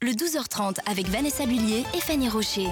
[0.00, 2.68] Le 12h30 avec Vanessa Bullier et Fanny Rocher.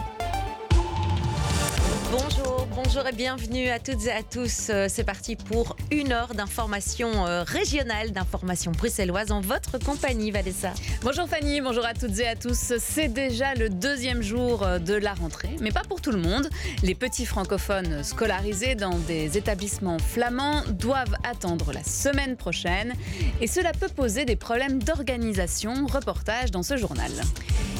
[2.13, 4.69] Bonjour, bonjour et bienvenue à toutes et à tous.
[4.69, 10.75] Euh, c'est parti pour une heure d'information euh, régionale, d'information bruxelloise en votre compagnie, Vanessa.
[11.01, 12.75] Bonjour Fanny, bonjour à toutes et à tous.
[12.79, 16.51] C'est déjà le deuxième jour euh, de la rentrée, mais pas pour tout le monde.
[16.83, 22.93] Les petits francophones scolarisés dans des établissements flamands doivent attendre la semaine prochaine
[23.41, 25.87] et cela peut poser des problèmes d'organisation.
[25.87, 27.11] Reportage dans ce journal.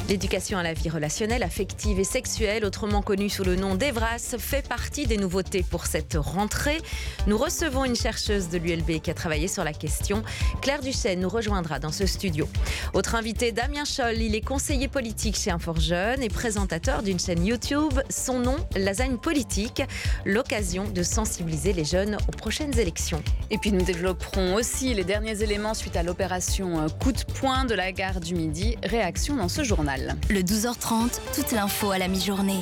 [0.09, 4.67] L'éducation à la vie relationnelle, affective et sexuelle, autrement connue sous le nom d'Evras, fait
[4.67, 6.79] partie des nouveautés pour cette rentrée.
[7.27, 10.23] Nous recevons une chercheuse de l'ULB qui a travaillé sur la question.
[10.63, 12.49] Claire Duchesne nous rejoindra dans ce studio.
[12.95, 17.45] Autre invité, Damien Scholl, il est conseiller politique chez Infor Jeune et présentateur d'une chaîne
[17.45, 18.01] YouTube.
[18.09, 19.83] Son nom, Lasagne Politique,
[20.25, 23.25] l'occasion de sensibiliser les jeunes aux prochaines élections.
[23.51, 27.75] Et puis nous développerons aussi les derniers éléments suite à l'opération coup de poing de
[27.75, 28.77] la gare du Midi.
[28.85, 29.96] Réaction dans ce journal.
[29.97, 32.61] Le 12h30, toute l'info à la mi-journée.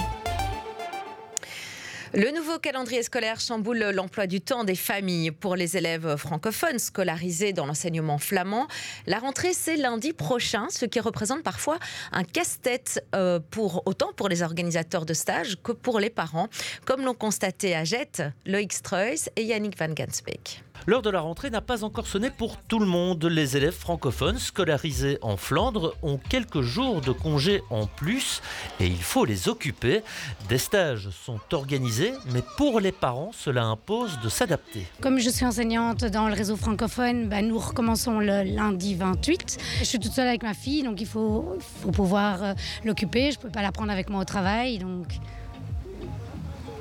[2.13, 7.53] Le nouveau calendrier scolaire chamboule l'emploi du temps des familles pour les élèves francophones scolarisés
[7.53, 8.69] dans l'enseignement flamand.
[9.07, 11.79] La rentrée, c'est lundi prochain, ce qui représente parfois
[12.13, 16.49] un casse-tête euh, pour autant pour les organisateurs de stages que pour les parents,
[16.85, 20.64] comme l'ont constaté à Jette, Loïc Streuss et Yannick Van Gansbeek.
[20.87, 23.25] L'heure de la rentrée n'a pas encore sonné pour tout le monde.
[23.25, 28.43] Les élèves francophones scolarisés en Flandre ont quelques jours de congés en plus
[28.81, 30.03] et il faut les occuper.
[30.51, 34.87] Des stages sont organisés, mais pour les parents, cela impose de s'adapter.
[35.01, 39.59] Comme je suis enseignante dans le réseau francophone, ben nous recommençons le lundi 28.
[39.79, 42.53] Je suis toute seule avec ma fille, donc il faut, faut pouvoir euh,
[42.85, 43.31] l'occuper.
[43.33, 45.07] Je ne peux pas la prendre avec moi au travail, donc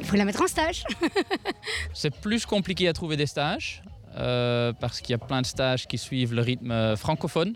[0.01, 0.83] il faut la mettre en stage.
[1.93, 3.81] C'est plus compliqué à trouver des stages.
[4.17, 7.53] Euh, parce qu'il y a plein de stages qui suivent le rythme francophone.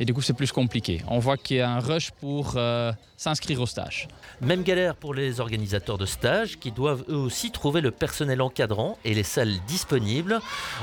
[0.00, 1.02] Et du coup, c'est plus compliqué.
[1.08, 4.06] On voit qu'il y a un rush pour euh, s'inscrire au stage.
[4.40, 8.96] Même galère pour les organisateurs de stages qui doivent eux aussi trouver le personnel encadrant
[9.04, 10.40] et les salles disponibles.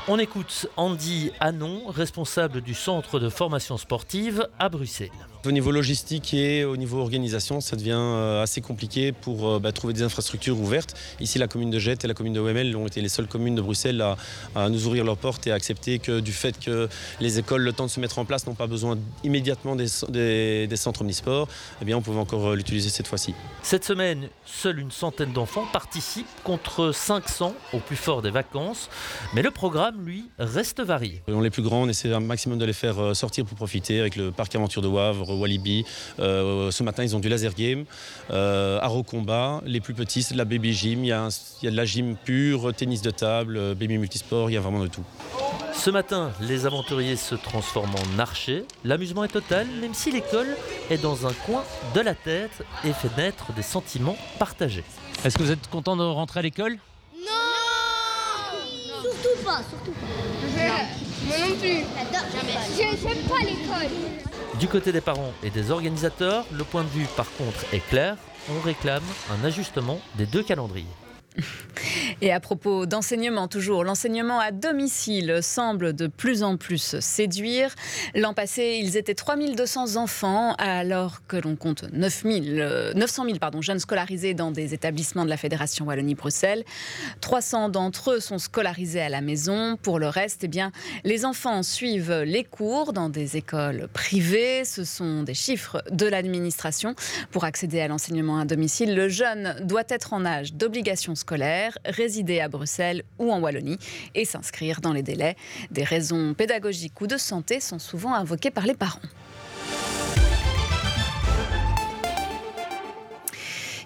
[0.09, 5.12] On écoute Andy Anon, responsable du centre de formation sportive à Bruxelles.
[5.45, 9.72] Au niveau logistique et au niveau organisation, ça devient euh, assez compliqué pour euh, bah,
[9.72, 10.95] trouver des infrastructures ouvertes.
[11.19, 13.53] Ici, la commune de Jette et la commune de OML ont été les seules communes
[13.53, 14.01] de Bruxelles
[14.56, 16.89] à, nous ouvrir leurs portes et à accepter que du fait que
[17.19, 19.88] les écoles, le temps de se mettre en place, n'ont pas besoin immédiatement des,
[20.75, 21.47] centres omnisports,
[21.81, 23.35] eh bien, on pouvait encore euh, l'utiliser cette fois-ci.
[23.62, 28.89] Cette semaine, seule une centaine d'enfants participent contre 500 au plus fort des vacances.
[29.35, 31.22] Mais le programme, lui, reste varié.
[31.27, 34.31] Les plus grands, on essaie un maximum de les faire sortir pour profiter avec le
[34.31, 35.85] parc aventure de Wavre, Walibi.
[36.19, 37.85] Euh, ce matin, ils ont du laser game,
[38.31, 39.62] euh, aro combat.
[39.66, 41.03] Les plus petits, c'est de la baby gym.
[41.03, 41.28] Il y, a
[41.62, 44.50] il y a de la gym pure, tennis de table, euh, baby multisport.
[44.50, 45.03] Il y a vraiment de tout.
[45.74, 48.63] Ce matin, les aventuriers se transforment en archers.
[48.84, 50.47] L'amusement est total, même si l'école
[50.90, 51.63] est dans un coin
[51.94, 54.84] de la tête et fait naître des sentiments partagés.
[55.24, 56.78] Est-ce que vous êtes content de rentrer à l'école?
[57.19, 57.31] Non,
[59.01, 61.06] Surtout pas, surtout pas.
[61.28, 61.84] Moi non plus.
[62.78, 63.91] Je n'aime pas l'école.
[64.59, 68.16] Du côté des parents et des organisateurs, le point de vue par contre est clair,
[68.49, 70.85] on réclame un ajustement des deux calendriers.
[72.22, 77.73] Et à propos d'enseignement, toujours, l'enseignement à domicile semble de plus en plus séduire.
[78.13, 83.79] L'an passé, ils étaient 3200 enfants, alors que l'on compte 9000, 900 000 pardon, jeunes
[83.79, 86.63] scolarisés dans des établissements de la Fédération Wallonie-Bruxelles.
[87.22, 89.78] 300 d'entre eux sont scolarisés à la maison.
[89.81, 90.72] Pour le reste, eh bien,
[91.03, 94.63] les enfants suivent les cours dans des écoles privées.
[94.66, 96.95] Ce sont des chiffres de l'administration.
[97.31, 101.25] Pour accéder à l'enseignement à domicile, le jeune doit être en âge d'obligation scolaire,
[101.86, 103.80] résider à Bruxelles ou en Wallonie
[104.13, 105.36] et s'inscrire dans les délais.
[105.72, 109.00] Des raisons pédagogiques ou de santé sont souvent invoquées par les parents.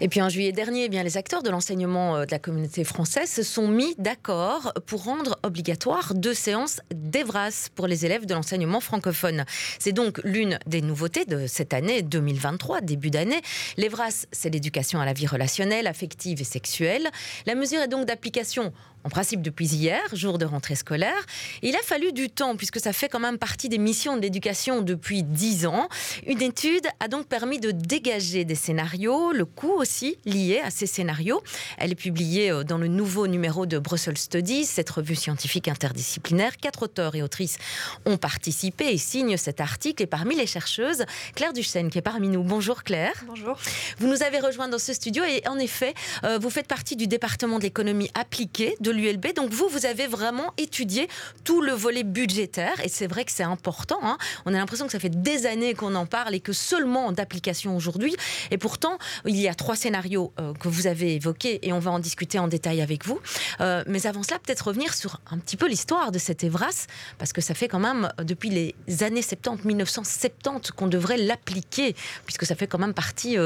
[0.01, 2.85] Et puis en juillet dernier, eh bien, les acteurs de l'enseignement euh, de la communauté
[2.85, 8.33] française se sont mis d'accord pour rendre obligatoire deux séances d'Evras pour les élèves de
[8.33, 9.43] l'enseignement francophone.
[9.77, 13.41] C'est donc l'une des nouveautés de cette année 2023, début d'année.
[13.75, 17.09] L'Evras, c'est l'éducation à la vie relationnelle, affective et sexuelle.
[17.45, 18.71] La mesure est donc d'application
[19.03, 21.25] en principe depuis hier, jour de rentrée scolaire.
[21.61, 24.81] Il a fallu du temps, puisque ça fait quand même partie des missions de l'éducation
[24.81, 25.87] depuis dix ans.
[26.27, 30.85] Une étude a donc permis de dégager des scénarios, le coût aussi liée à ces
[30.85, 31.41] scénarios.
[31.77, 36.57] Elle est publiée dans le nouveau numéro de Brussels Studies, cette revue scientifique interdisciplinaire.
[36.57, 37.57] Quatre auteurs et autrices
[38.05, 40.03] ont participé et signent cet article.
[40.03, 41.05] Et parmi les chercheuses,
[41.35, 42.43] Claire Duchesne, qui est parmi nous.
[42.43, 43.13] Bonjour Claire.
[43.27, 43.57] Bonjour.
[43.99, 45.93] Vous nous avez rejoint dans ce studio et en effet,
[46.39, 49.33] vous faites partie du département de l'économie appliquée de l'ULB.
[49.35, 51.07] Donc vous, vous avez vraiment étudié
[51.43, 52.73] tout le volet budgétaire.
[52.83, 53.99] Et c'est vrai que c'est important.
[54.03, 54.17] Hein.
[54.45, 57.75] On a l'impression que ça fait des années qu'on en parle et que seulement d'application
[57.75, 58.15] aujourd'hui.
[58.51, 61.91] Et pourtant, il y a trois scénarios euh, que vous avez évoqués et on va
[61.91, 63.19] en discuter en détail avec vous.
[63.61, 66.87] Euh, mais avant cela, peut-être revenir sur un petit peu l'histoire de cet Evras,
[67.17, 71.95] parce que ça fait quand même euh, depuis les années 70, 1970, qu'on devrait l'appliquer,
[72.25, 73.37] puisque ça fait quand même partie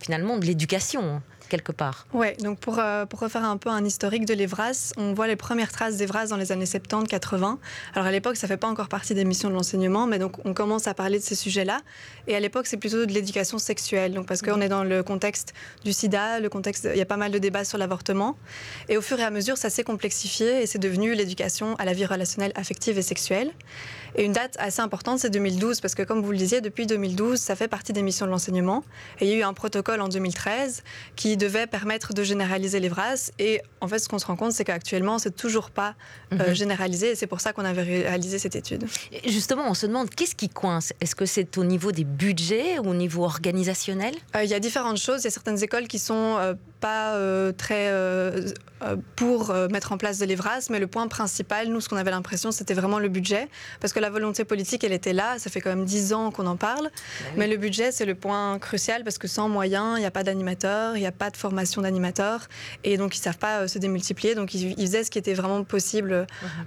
[0.00, 2.06] finalement de l'éducation quelque part.
[2.14, 5.36] Oui, donc pour, euh, pour refaire un peu un historique de l'Evras, on voit les
[5.36, 7.58] premières traces d'Evras dans les années 70-80.
[7.94, 10.44] Alors à l'époque, ça ne fait pas encore partie des missions de l'enseignement, mais donc
[10.46, 11.80] on commence à parler de ces sujets-là.
[12.26, 15.52] Et à l'époque, c'est plutôt de l'éducation sexuelle, donc parce qu'on est dans le contexte
[15.84, 18.36] du sida, le contexte, il y a pas mal de débats sur l'avortement.
[18.88, 21.92] Et au fur et à mesure, ça s'est complexifié et c'est devenu l'éducation à la
[21.92, 23.52] vie relationnelle, affective et sexuelle.
[24.16, 27.38] Et une date assez importante, c'est 2012, parce que comme vous le disiez, depuis 2012,
[27.38, 28.82] ça fait partie des missions de l'enseignement.
[29.20, 30.82] Et il y a eu un protocole en 2013
[31.16, 33.32] qui devait permettre de généraliser les VRAS.
[33.38, 35.94] Et en fait, ce qu'on se rend compte, c'est qu'actuellement, c'est toujours pas
[36.32, 36.54] euh, mhm.
[36.54, 37.10] généralisé.
[37.10, 38.84] Et c'est pour ça qu'on avait réalisé cette étude.
[39.26, 40.92] justement, on se demande qu'est-ce qui coince?
[41.00, 44.14] Est-ce que c'est au niveau des budgets ou au niveau organisationnel?
[44.36, 45.22] Euh, Il y a différentes choses.
[45.22, 46.36] Il y a certaines écoles qui sont
[46.84, 47.90] euh, pas très
[49.16, 52.50] pour mettre en place de l'EVRAS, mais le point principal, nous, ce qu'on avait l'impression,
[52.50, 53.48] c'était vraiment le budget.
[53.80, 55.38] Parce que la volonté politique, elle était là.
[55.38, 56.84] Ça fait quand même dix ans qu'on en parle.
[56.84, 60.10] Bah mais le budget, c'est le point crucial parce que sans moyens, il n'y a
[60.10, 62.48] pas d'animateur, il n'y a pas de formation d'animateur.
[62.84, 64.34] Et donc, ils ne savent pas euh, se démultiplier.
[64.34, 66.26] Donc, ils, faisaient ce qui était vraiment possible.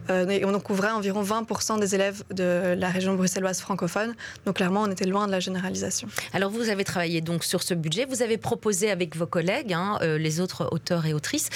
[0.09, 4.13] Euh, et on couvrait environ 20% des élèves de la région bruxelloise francophone.
[4.45, 6.07] Donc, clairement, on était loin de la généralisation.
[6.33, 8.05] Alors, vous avez travaillé donc sur ce budget.
[8.05, 11.49] Vous avez proposé avec vos collègues, hein, euh, les autres auteurs et autrices,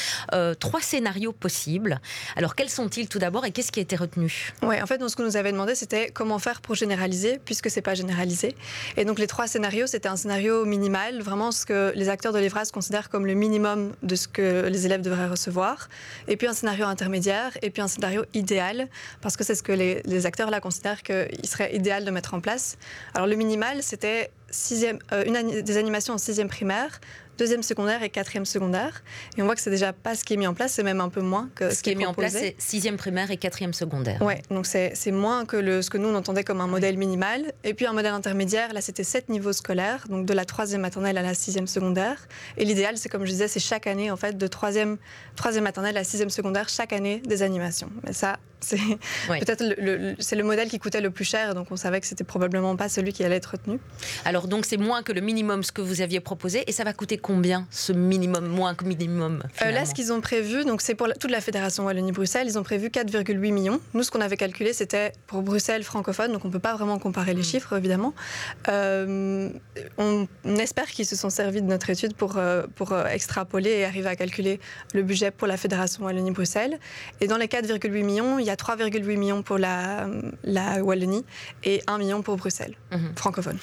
[0.59, 1.99] trois scénarios possibles.
[2.35, 4.53] Alors, quels sont-ils tout d'abord et qu'est-ce qui a été retenu?
[4.61, 7.81] Oui, en fait, ce que nous avait demandé, c'était comment faire pour généraliser, puisque c'est
[7.81, 8.55] pas généralisé.
[8.95, 12.39] Et donc les trois scénarios, c'était un scénario minimal, vraiment ce que les acteurs de
[12.39, 15.89] l'EVRAS considèrent comme le minimum de ce que les élèves devraient recevoir.
[16.27, 18.87] Et puis un scénario intermédiaire, et puis un scénario idéal,
[19.21, 22.39] parce que c'est ce que les, acteurs là considèrent qu'il serait idéal de mettre en
[22.41, 22.77] place.
[23.13, 26.99] Alors le minimal, c'était sixième, euh, une, des animations en sixième primaire,
[27.37, 29.03] deuxième secondaire et quatrième secondaire.
[29.37, 31.01] Et on voit que c'est déjà pas ce qui est mis en place, c'est même
[31.01, 33.73] un peu moins que ce, qui est, mis en place, c'est sixième primaire et quatrième
[33.73, 34.21] secondaire.
[34.21, 37.53] Ouais, donc c'est moins que le, ce que nous on entendait comme un modèle minimal.
[37.63, 41.17] Et puis un modèle intermédiaire, là c'était sept niveaux scolaires, donc de la troisième maternelle
[41.17, 42.27] à la sixième secondaire.
[42.57, 44.97] Et l'idéal, c'est comme je disais, c'est chaque année en fait de troisième,
[45.35, 47.89] troisième maternelle à sixième secondaire, chaque année des animations.
[48.03, 48.77] Mais ça, c'est
[49.27, 52.23] peut-être le, c'est le modèle qui coûtait le plus cher, donc on savait que c'était
[52.23, 53.79] probablement pas celui qui allait être retenu.
[54.25, 56.93] Alors donc c'est moins que le minimum ce que vous aviez proposé, et ça va
[56.93, 60.95] coûter combien ce minimum, moins que minimum euh, Là, ce qu'ils ont prévu, donc c'est
[60.95, 63.79] pour toute la fédération Wallonie-Bruxelles, ils ont prévu 4,8 millions.
[63.93, 67.33] Nous, ce qu'on avait calculé, c'était pour Bruxelles francophone, donc on peut pas vraiment comparer
[67.33, 67.45] les hmm.
[67.45, 68.13] chiffres, évidemment.
[68.69, 69.49] Euh,
[69.97, 70.27] on,
[70.57, 74.15] espère qu'ils se sont servis de notre étude pour, euh, pour extrapoler et arriver à
[74.15, 74.59] calculer
[74.93, 76.79] le budget pour la fédération Wallonie-Bruxelles.
[77.21, 80.07] Et dans les 4,8 millions, il y a 3,8 millions pour la,
[80.43, 81.25] la Wallonie
[81.63, 83.13] et 1 million pour Bruxelles, mhm.
[83.15, 83.57] francophone.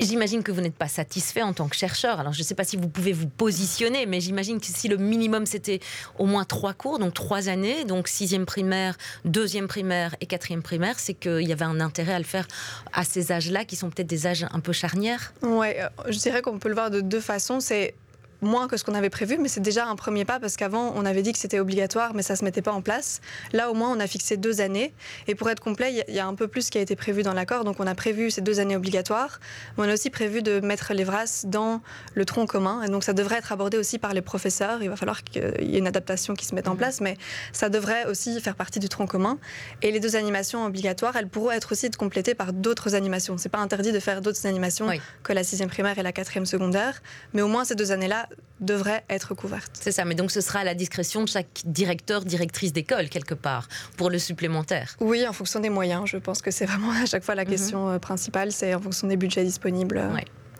[0.00, 2.20] J'imagine que vous n'êtes pas satisfait en tant que chercheur.
[2.20, 4.96] Alors, je ne sais pas si vous pouvez vous positionner, mais j'imagine que si le
[4.96, 5.80] minimum c'était
[6.18, 11.00] au moins trois cours, donc trois années, donc sixième primaire, deuxième primaire et quatrième primaire,
[11.00, 12.46] c'est qu'il y avait un intérêt à le faire
[12.92, 15.32] à ces âges-là, qui sont peut-être des âges un peu charnières.
[15.42, 17.58] Oui, euh, je dirais qu'on peut le voir de deux façons.
[17.58, 17.94] C'est
[18.40, 21.04] moins que ce qu'on avait prévu, mais c'est déjà un premier pas parce qu'avant, on
[21.04, 23.20] avait dit que c'était obligatoire, mais ça ne se mettait pas en place.
[23.52, 24.92] Là, au moins, on a fixé deux années.
[25.26, 27.32] Et pour être complet, il y, a un peu plus qui a été prévu dans
[27.32, 27.64] l'accord.
[27.64, 29.40] Donc, on a prévu ces deux années obligatoires,
[29.76, 31.80] mais on a aussi prévu de mettre les VRAS dans
[32.14, 32.82] le tronc commun.
[32.82, 34.82] Et donc, ça devrait être abordé aussi par les professeurs.
[34.82, 36.78] Il va falloir qu'il y ait une adaptation qui se mette en mhm.
[36.78, 37.16] place, mais
[37.52, 39.38] ça devrait aussi faire partie du tronc commun.
[39.82, 43.38] Et les deux animations obligatoires, elles pourront être aussi complétées par d'autres animations.
[43.38, 44.88] C'est pas interdit de faire d'autres animations
[45.22, 47.02] que la sixième primaire et la quatrième secondaire,
[47.32, 48.27] mais au moins ces deux années-là
[48.60, 49.70] devrait être couverte.
[49.74, 53.34] C'est ça, mais donc ce sera à la discrétion de chaque directeur, directrice d'école, quelque
[53.34, 54.96] part, pour le supplémentaire.
[55.00, 56.02] Oui, en fonction des moyens.
[56.06, 57.50] Je pense que c'est vraiment à chaque fois la mhm.
[57.50, 60.02] question euh, principale, c'est en fonction des budgets disponibles.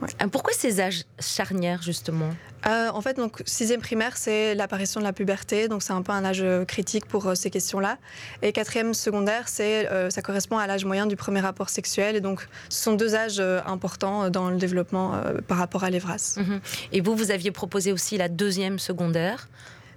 [0.02, 2.31] Euh, pourquoi ces âges charnières, justement
[2.67, 6.12] euh, En fait, donc, sixième primaire, c'est l'apparition de la puberté, donc c'est un peu
[6.12, 7.99] un âge euh, critique pour ces questions-là.
[8.43, 12.47] Et quatrième secondaire, c'est, ça correspond à l'âge moyen du premier rapport sexuel, et donc
[12.69, 16.37] ce sont deux âges importants dans le développement par rapport à l'EVRAS.
[16.38, 16.61] Mhm.
[16.93, 19.49] Et vous, vous aviez proposé aussi la deuxième secondaire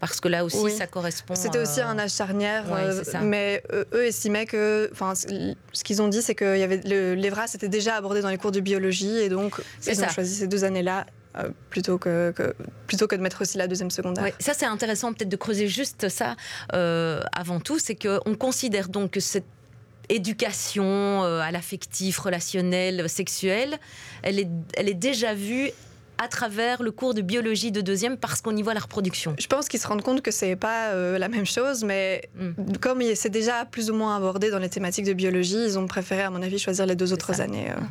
[0.02, 0.72] Parce que là aussi, Oui.
[0.76, 1.36] ça correspond.
[1.36, 5.84] C'était aussi euh, un âge charnière, ouais, euh, mais euh, eux estimaient que, enfin, ce
[5.84, 8.52] qu'ils ont dit, c'est que y avait le- l'EVRAS était déjà abordé dans les cours
[8.52, 10.08] de biologie, et donc ils ça.
[10.08, 11.06] ont choisi ces deux années-là
[11.38, 12.54] euh, plutôt que, que-
[12.88, 14.34] plutôt que de mettre aussi la deuxième secondaire.
[14.40, 16.36] Ça, c'est intéressant peut-être de creuser juste ça
[16.74, 17.78] euh, avant tout.
[17.80, 19.46] C'est qu'on considère donc que cette
[20.10, 20.84] éducation
[21.24, 23.78] euh, à l'affectif, relationnel, sexuel,
[24.24, 25.70] elle est, elle est déjà vue
[26.24, 29.34] à travers le cours de biologie de deuxième parce qu'on y voit la reproduction.
[29.40, 32.78] Je pense qu'ils se rendent compte que c'est pas euh, la même chose, mais Mm.
[32.80, 36.22] comme c'est déjà plus ou moins abordé dans les thématiques de biologie, ils ont préféré,
[36.22, 37.44] à mon avis, choisir les deux autres ça.
[37.44, 37.70] années.
[37.72, 37.82] euh.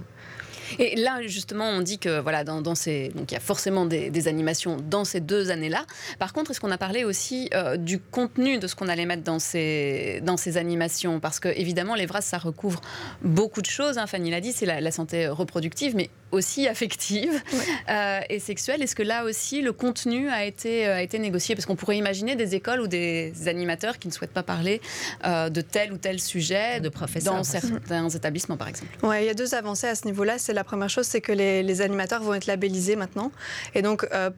[0.83, 3.85] Et là, justement, on dit que voilà, dans, dans ces, donc il y a forcément
[3.85, 5.85] des, des animations dans ces deux années-là.
[6.19, 9.23] Par contre, est-ce qu'on a parlé aussi euh, du contenu de ce qu'on allait mettre
[9.23, 11.21] dans ces, dans ces animations?
[11.21, 12.81] Parce que évidemment, les VRAS, ça recouvre
[13.21, 13.99] beaucoup de choses.
[13.99, 14.07] hein.
[14.07, 17.43] Fanny l'a dit, c'est la, la santé reproductive, mais aussi affective
[17.91, 18.83] euh, et sexuelle.
[18.83, 21.55] Est-ce que là aussi, le contenu a été, euh, a été négocié?
[21.55, 24.81] Parce qu'on pourrait imaginer des écoles ou des animateurs qui ne souhaitent pas parler
[25.27, 28.91] euh, de tel ou tel sujet De professeurs dans certains établissements, par exemple.
[29.05, 30.39] Ouais, il y a deux avancées à ce niveau-là.
[30.39, 33.33] C'est la première chose, c'est que les, animateurs vont être labellisés maintenant.
[33.75, 34.31] Et donc, euh,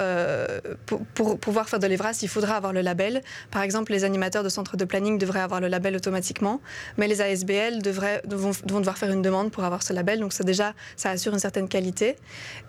[0.00, 3.20] euh, pour, pouvoir faire de l'EVRAS, il faudra avoir le label.
[3.50, 6.62] Par exemple, les animateurs de centres de planning devraient avoir le label automatiquement,
[6.96, 10.20] mais les ASBL devraient, vont, devoir faire une demande pour avoir ce label.
[10.20, 12.16] Donc, c'est déjà, ça assure une certaine qualité.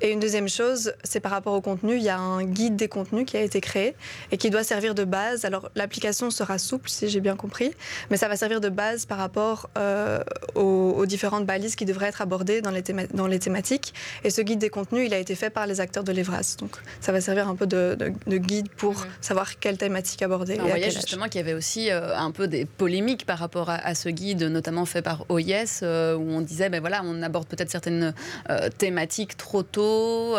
[0.02, 1.96] Et une deuxième chose, c'est par rapport au contenu.
[1.96, 3.96] Il y a un guide des contenus qui a été créé
[4.32, 5.46] et qui doit servir de base.
[5.46, 7.72] Alors, l'application sera souple, si j'ai bien compris,
[8.10, 10.20] mais ça va servir de base par rapport euh,
[10.56, 13.94] aux, différentes balises qui devraient être abordées dans les, théma- dans les thématiques.
[14.24, 16.56] Et ce guide des contenus, il a été fait par les acteurs de l'EVRAS.
[16.60, 16.72] Donc,
[17.02, 19.06] ça va servir un peu de, de- de guide pour Mhm.
[19.22, 20.58] savoir quelle thématique aborder.
[20.62, 23.76] On voyait justement qu'il y avait aussi euh, un peu des polémiques par rapport à,
[23.76, 27.48] à ce guide, notamment fait par OIS, euh, où on disait, ben voilà, on aborde
[27.48, 28.14] peut-être certaines
[28.50, 30.38] euh, thématiques trop tôt.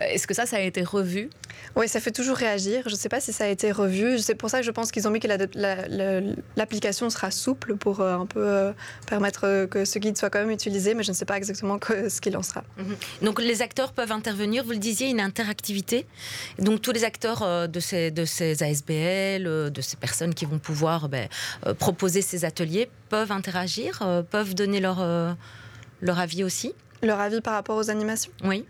[0.00, 1.30] Est-ce que ça, ça a été revu?
[1.76, 2.82] Oui, ça fait toujours réagir.
[2.86, 4.18] Je ne sais pas si ça a été revu.
[4.18, 6.20] C'est pour ça que je pense qu'ils ont mis que la- la- la-
[6.56, 8.72] l'application sera souple pour un peu
[9.06, 12.08] permettre que ce guide soit quand même utilisé, mais je ne sais pas exactement que-
[12.08, 12.62] ce qu'il en sera.
[13.22, 16.06] Donc les acteurs peuvent intervenir, vous le disiez, une interactivité.
[16.58, 20.44] Donc tous les acteurs euh, de, ces, de ces ASBL, euh, de ces personnes qui
[20.44, 21.28] vont pouvoir ben,
[21.66, 25.32] euh, proposer ces ateliers, peuvent interagir, euh, peuvent donner leur, euh,
[26.00, 26.72] leur avis aussi?
[27.02, 28.30] Leur avis par rapport aux animations?
[28.44, 28.64] Oui.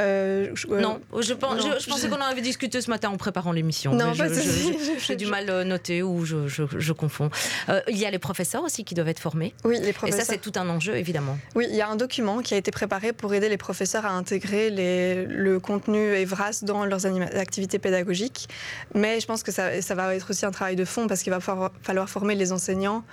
[0.00, 2.90] Euh, je- euh, non, je, pense, non, je, je pensais qu'on en avait discuté ce
[2.90, 3.92] matin en préparant l'émission.
[3.94, 4.24] Non, je-
[4.98, 7.30] J'ai du mal à noter ou je, confonds.
[7.68, 9.54] Euh, il y a les professeurs aussi qui doivent être formés.
[9.64, 10.24] Oui, les Et professeurs.
[10.24, 11.38] ça, c'est tout un enjeu, évidemment.
[11.54, 14.10] Oui, il y a un document qui a été préparé pour aider les professeurs à
[14.10, 18.48] intégrer les- le contenu EVRAS dans leurs activités pédagogiques.
[18.94, 21.32] Mais je pense que ça, ça va être aussi un travail de fond parce qu'il
[21.32, 23.04] va falloir, falloir former les enseignants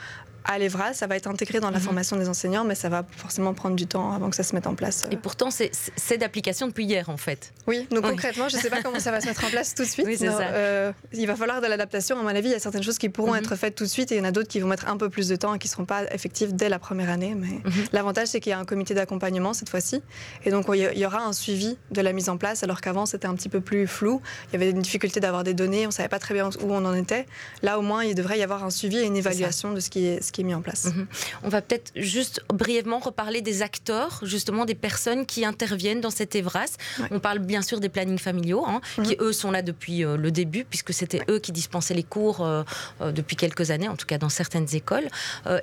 [0.46, 0.94] à l'EVRAS.
[0.94, 1.84] Ça va être intégré dans la Mhm.
[1.84, 4.68] formation des enseignants, mais ça va forcément prendre du temps avant que ça se mette
[4.68, 5.04] en place.
[5.12, 5.72] Et pourtant, c'est-
[6.18, 7.52] d'application depuis hier, en fait.
[7.68, 8.12] Oui, donc Oui.
[8.12, 10.06] concrètement, je ne sais pas comment ça va se mettre en place tout de suite.
[10.10, 10.44] Oui, c'est Non, ça.
[10.48, 12.18] euh, il va falloir de l'adaptation.
[12.18, 13.40] À mon avis, il y a certaines choses qui pourront Mhm.
[13.40, 14.96] être faites tout de suite et il y en a d'autres qui vont mettre un
[14.98, 17.36] peu plus de temps et qui ne seront pas effectives dès la première année.
[17.36, 17.86] Mais Mhm.
[17.92, 20.02] l'avantage, c'est qu'il y a un comité d'accompagnement cette fois-ci.
[20.46, 22.80] Et donc, il y- il y aura un suivi de la mise en place, alors
[22.82, 24.22] qu'avant, c'était un petit peu plus flou.
[24.50, 26.74] Il y avait une difficulté d'avoir des données, on ne savait pas très bien où
[26.74, 27.26] on en était.
[27.62, 30.06] Là, au moins, il devrait y avoir un suivi et une évaluation de ce qui
[30.06, 30.86] est, ce qui est mis en place.
[30.86, 31.08] Mhm.
[31.44, 36.36] On va peut-être juste brièvement reparler des acteurs, justement des personnes qui interviennent dans cet
[36.36, 36.74] EVRAS.
[37.00, 37.08] Ouais.
[37.12, 39.06] On parle bien sûr des plannings familiaux, hein, Mhm.
[39.06, 42.42] qui eux sont là depuis euh, le début, puisque c'était eux qui dispensaient les cours
[42.46, 42.64] euh,
[43.00, 45.08] euh, depuis quelques années, en tout cas dans certaines écoles.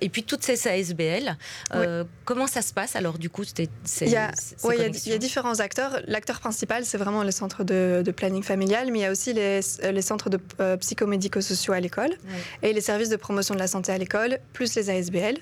[0.00, 1.37] Et puis toutes ces ASBL.
[2.25, 4.31] Comment ça se passe alors du coup Il y a,
[4.75, 6.00] il y a- différents acteurs.
[6.07, 9.33] L'acteur principal, c'est vraiment les centres de, de planning familial, mais il y a aussi
[9.35, 9.61] les,
[9.93, 10.38] les centres de
[10.76, 12.12] psychomédico-sociaux à l'école
[12.62, 15.38] et les services de promotion de la santé à l'école, plus les ASBL.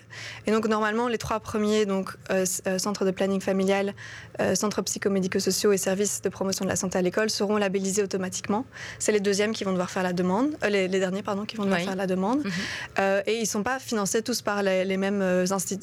[0.46, 3.92] Et donc, normalement, les trois premiers, donc euh, euh, centres de planning familial,
[4.40, 8.64] euh, centres psychomédico-sociaux et services de promotion de la santé à l'école, seront labellisés automatiquement.
[8.98, 11.56] C'est les deuxièmes qui vont devoir faire la demande, euh, les, les derniers, pardon, qui
[11.56, 11.86] vont devoir Oui.
[11.86, 12.42] faire la demande.
[12.44, 13.22] Mhm.
[13.26, 15.22] Et ils ne sont pas financés tous par les, les mêmes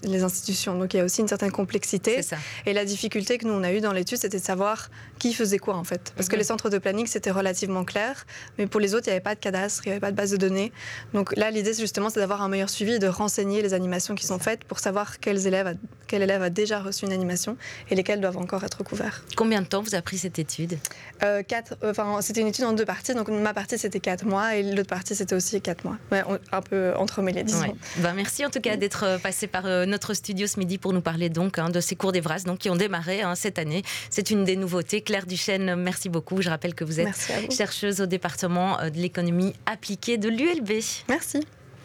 [0.03, 0.77] les institutions.
[0.79, 2.21] Donc, il y a aussi une certaine complexité.
[2.65, 4.89] Et la difficulté que nous, on a eue dans l'étude, c'était de savoir
[5.19, 6.13] qui faisait quoi, en fait.
[6.15, 6.39] Parce que Mhm.
[6.39, 8.25] les centres de planning, c'était relativement clair,
[8.57, 10.15] mais pour les autres, il n'y avait pas de cadastre, il n'y avait pas de
[10.15, 10.71] base de données.
[11.13, 14.25] Donc là, l'idée, justement, c'est d'avoir un meilleur suivi et de renseigner les animations qui
[14.25, 15.73] sont faites pour savoir quels élèves a,
[16.07, 17.57] quel élève a déjà reçu une animation
[17.89, 19.21] et lesquels doivent encore être couverts.
[19.35, 20.77] Combien de temps vous a pris cette étude
[21.23, 23.13] Euh, quatre, euh, enfin, c'était une étude en deux parties.
[23.13, 25.97] Donc ma partie, c'était quatre mois et l'autre partie, c'était aussi quatre mois.
[26.11, 27.61] Ouais, on- un peu entremêlés, disons.
[27.63, 27.75] Ouais.
[27.97, 30.93] Ben, merci en tout cas d'être euh, passé par euh, notre studio ce midi pour
[30.93, 33.83] nous parler donc hein, de ces cours d'Evras donc, qui ont démarré hein, cette année.
[34.09, 35.01] C'est une des nouveautés.
[35.01, 36.41] Claire Duchesne, merci beaucoup.
[36.41, 37.51] Je rappelle que vous êtes vous.
[37.55, 40.71] chercheuse au département de l'économie appliquée de l'ULB.
[41.09, 41.39] Merci.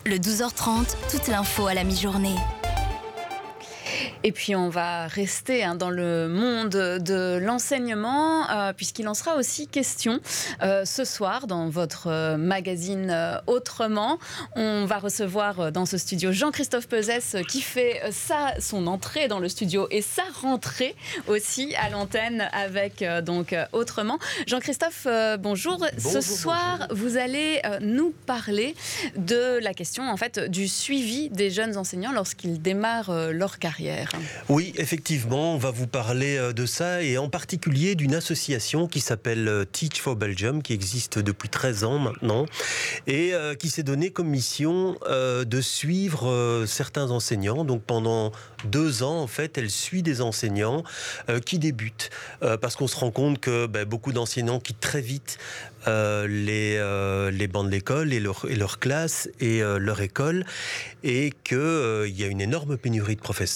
[0.05, 2.35] Le 12h30, toute l'info à la mi-journée.
[4.25, 9.37] Et puis on va rester hein, dans le monde de l'enseignement, euh, puisqu'il en sera
[9.37, 10.21] aussi question
[10.63, 14.19] euh, ce soir dans votre euh, magazine Autrement.
[14.55, 19.49] On va recevoir dans ce studio Jean-Christophe Pesès qui fait sa, son entrée dans le
[19.49, 20.95] studio et sa rentrée
[21.27, 24.19] aussi à l'antenne avec donc Autrement.
[24.47, 25.07] Jean-Christophe,
[25.39, 25.85] bonjour.
[25.99, 28.75] Ce soir, vous allez nous parler
[29.17, 33.82] de la question en fait du suivi des jeunes enseignants lorsqu'ils démarrent leur carrière.
[34.49, 39.01] Oui, effectivement, on va vous parler euh, de ça et en particulier d'une association qui
[39.01, 42.47] s'appelle euh, Teach for Belgium, qui existe depuis 13 ans maintenant
[43.07, 47.65] et euh, qui s'est donné comme mission de suivre certains enseignants.
[47.65, 48.33] Donc pendant
[48.65, 50.83] deux ans, en fait, elle suit des enseignants
[51.45, 52.11] qui débutent
[52.61, 55.39] parce qu'on se rend compte que ben, beaucoup d'enseignants quittent très vite
[55.87, 60.45] les, les bancs de l'école et leur, et leur classe et leur école
[61.03, 63.53] et qu'il y a une énorme pénurie de professeurs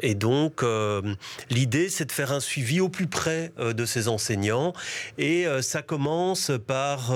[0.00, 1.02] et donc, euh,
[1.50, 4.72] l'idée, c'est de faire un suivi au plus près euh, de ces enseignants.
[5.18, 7.12] Et euh, ça commence par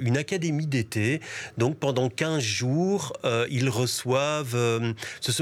[0.00, 1.20] une académie d'été.
[1.58, 3.12] Donc, pendant 15 jours,
[3.50, 4.56] ils reçoivent,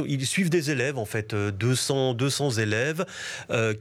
[0.07, 3.05] ils suivent des élèves, en fait, 200, 200 élèves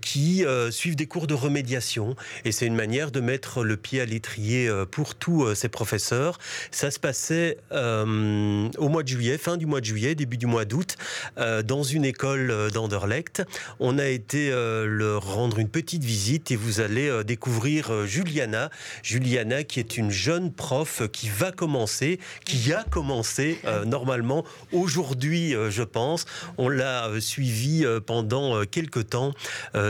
[0.02, 2.16] qui suivent des cours de remédiation.
[2.46, 6.38] Et c'est une manière de mettre le pied à l'étrier pour tous ces professeurs.
[6.72, 10.66] Ça se passait au mois de juillet, fin du mois de juillet, début du mois
[10.66, 10.98] d'août,
[11.38, 13.44] dans une école d'Anderlecht
[13.80, 18.06] on a été euh, leur rendre une petite visite et vous allez euh, découvrir euh,
[18.06, 18.70] Juliana.
[19.04, 25.84] Juliana qui est une jeune prof qui va commencer, qui a commencé normalement aujourd'hui, je
[25.84, 26.26] pense.
[26.58, 27.10] On l'a
[27.48, 29.34] suivi pendant quelques temps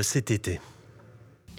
[0.01, 0.59] cet été.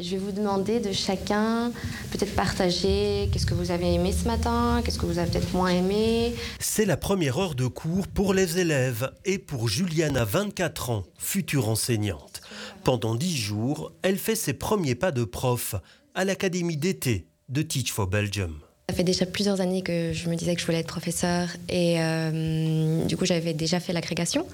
[0.00, 1.72] Je vais vous demander de chacun
[2.12, 5.70] peut-être partager qu'est-ce que vous avez aimé ce matin, qu'est-ce que vous avez peut-être moins
[5.70, 6.36] aimé.
[6.60, 11.68] C'est la première heure de cours pour les élèves et pour Juliana, 24 ans, future
[11.68, 12.42] enseignante.
[12.84, 15.74] Pendant 10 jours, elle fait ses premiers pas de prof
[16.14, 18.54] à l'académie d'été de Teach for Belgium.
[18.90, 22.00] Ça fait déjà plusieurs années que je me disais que je voulais être professeur et
[22.00, 24.46] euh, du coup j'avais déjà fait l'agrégation.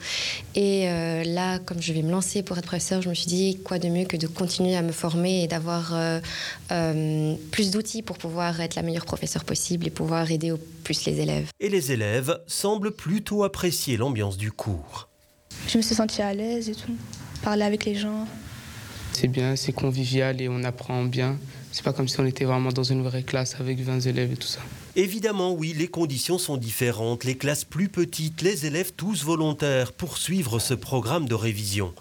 [0.57, 3.61] Et euh, là, comme je vais me lancer pour être professeur, je me suis dit
[3.65, 8.19] quoi de mieux que de continuer à me former et d'avoir euh, plus d'outils pour
[8.19, 11.47] pouvoir être la meilleure professeure possible et pouvoir aider au plus les élèves.
[11.61, 15.09] Et les élèves semblent plutôt apprécier l'ambiance du cours.
[15.69, 16.97] Je me suis sentie à l'aise et tout,
[17.45, 18.27] parler avec les gens.
[19.13, 21.39] C'est bien, c'est convivial et on apprend bien.
[21.75, 24.37] C'est pas comme si on était vraiment dans une vraie classe avec 20 élèves et
[24.37, 24.61] tout ça.
[24.95, 27.25] Évidemment, oui, les conditions sont différentes.
[27.25, 31.93] Les classes plus petites, les élèves tous volontaires pour suivre ce programme de révision.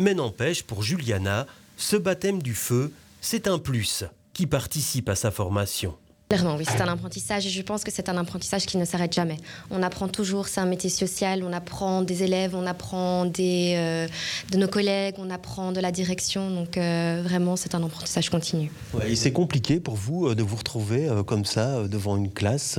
[0.00, 1.46] Mais n'empêche, pour Juliana,
[1.76, 5.94] ce baptême du feu, c'est un plus qui participe à sa formation.
[6.30, 9.12] Clairement, oui, c'est un apprentissage et je pense que c'est un apprentissage qui ne s'arrête
[9.12, 9.36] jamais.
[9.72, 14.06] On apprend toujours, c'est un métier social, on apprend des élèves, on apprend des, euh,
[14.52, 18.70] de nos collègues, on apprend de la direction, donc euh, vraiment c'est un apprentissage continu.
[19.04, 22.78] et c'est compliqué pour vous euh, de vous retrouver comme ça devant une classe?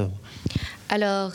[0.88, 1.34] Alors,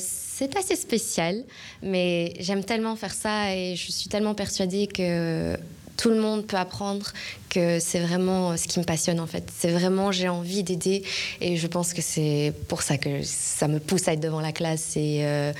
[0.00, 1.44] c'est assez spécial,
[1.80, 5.56] mais j'aime tellement faire ça et je suis tellement persuadée que
[5.96, 7.12] tout le monde peut apprendre,
[7.48, 9.50] que c'est vraiment euh, ce qui me passionne en fait.
[9.56, 11.04] C'est vraiment, j'ai envie d'aider
[11.40, 14.52] et je pense que c'est pour ça que ça me pousse à être devant la
[14.52, 15.52] classe et, euh,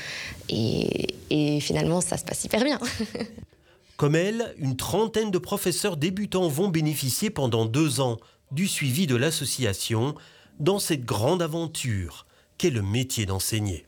[0.49, 2.79] et, et finalement ça se passe hyper bien.
[3.97, 8.17] Comme elle, une trentaine de professeurs débutants vont bénéficier pendant deux ans
[8.51, 10.15] du suivi de l'association
[10.59, 12.27] dans cette grande aventure
[12.59, 13.87] qu'est le métier d'enseigner.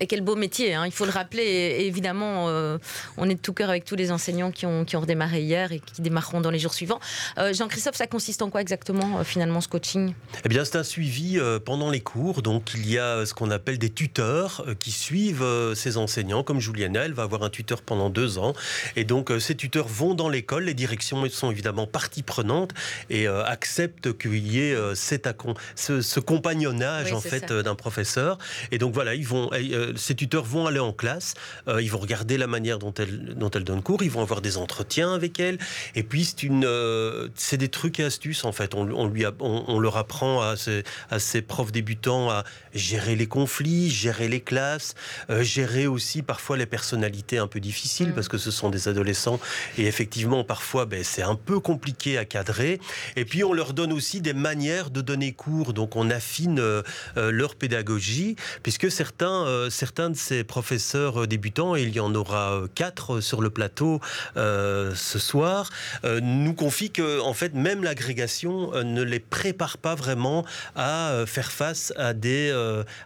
[0.00, 0.86] Et quel beau métier, hein.
[0.86, 1.42] il faut le rappeler.
[1.42, 2.78] Et évidemment, euh,
[3.18, 5.72] on est de tout cœur avec tous les enseignants qui ont, qui ont redémarré hier
[5.72, 7.00] et qui démarreront dans les jours suivants.
[7.36, 10.14] Euh, Jean-Christophe, ça consiste en quoi exactement, euh, finalement, ce coaching?
[10.44, 12.40] Eh bien, c'est un suivi pendant les cours.
[12.40, 16.42] Donc, il y a ce qu'on appelle des tuteurs qui suivent ces enseignants.
[16.42, 18.54] Comme Juliana, elle va avoir un tuteur pendant deux ans.
[18.96, 20.64] Et donc, ces tuteurs vont dans l'école.
[20.64, 22.72] Les directions sont évidemment partie prenante
[23.10, 25.28] et acceptent qu'il y ait cet
[25.74, 28.38] ce, ce, compagnonnage, en fait, d'un professeur.
[28.70, 29.50] Et donc, voilà, ils vont
[29.96, 31.34] ces tuteurs vont aller en classe,
[31.68, 34.40] euh, ils vont regarder la manière dont elle, dont elle donne cours, ils vont avoir
[34.40, 35.58] des entretiens avec elle.
[35.94, 38.74] Et puis, c'est une, euh, c'est des trucs et astuces, en fait.
[38.74, 43.90] On, lui on, leur apprend à ces, à ces profs débutants à gérer les conflits,
[43.90, 44.94] gérer les classes,
[45.30, 48.14] euh, gérer aussi parfois les personnalités un peu difficiles, mm.
[48.14, 49.40] parce que ce sont des adolescents.
[49.78, 52.80] Et effectivement, parfois, ben, c'est un peu compliqué à cadrer.
[53.16, 55.72] Et puis, on leur donne aussi des manières de donner cours.
[55.72, 56.62] Donc, on affine
[57.16, 63.20] leur pédagogie, puisque certains certains de ces professeurs débutants, et il y en aura quatre
[63.20, 63.98] sur le plateau
[64.36, 65.70] ce soir,
[66.04, 70.44] nous confient que en fait même l'agrégation ne les prépare pas vraiment
[70.76, 72.52] à faire face à des,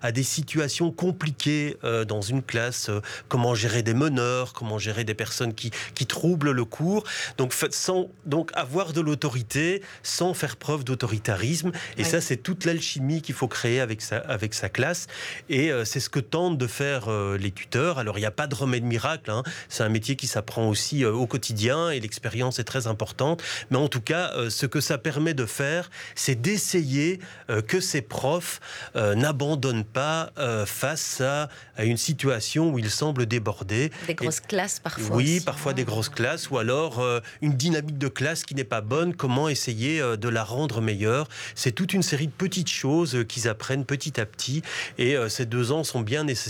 [0.03, 1.77] à des situations compliquées
[2.09, 2.91] dans une classe,
[3.29, 7.05] comment gérer des meneurs, comment gérer des personnes qui, qui troublent le cours.
[7.39, 11.71] Donc, sans donc avoir de l'autorité, sans faire preuve d'autoritarisme.
[11.99, 15.07] Et ça, c'est toute l'alchimie qu'il faut créer avec sa, avec sa classe.
[15.49, 17.99] Et euh, c'est ce que tentent de faire euh, les tuteurs.
[17.99, 19.31] Alors, il n'y a pas de remède miracle.
[19.31, 19.43] Hein.
[19.69, 23.43] C'est un métier qui s'apprend aussi euh, au quotidien et l'expérience est très importante.
[23.71, 27.21] Mais en tout cas, ce que ça permet de faire, c'est d'essayer
[27.67, 28.61] que ces profs
[28.95, 30.33] n'abandonnent pas
[30.67, 31.49] face à,
[31.79, 33.91] une situation où ils semblent débordés.
[34.07, 35.17] Des grosses classes parfois.
[35.17, 37.05] Oui, parfois des grosses classes ou alors
[37.41, 39.15] une dynamique de classe qui n'est pas bonne.
[39.15, 41.29] Comment essayer de la rendre meilleure?
[41.55, 44.63] C'est toute une série de petites choses qu'ils apprennent petit à petit.
[44.99, 46.44] Et euh, ces deux ans sont bien nécessaires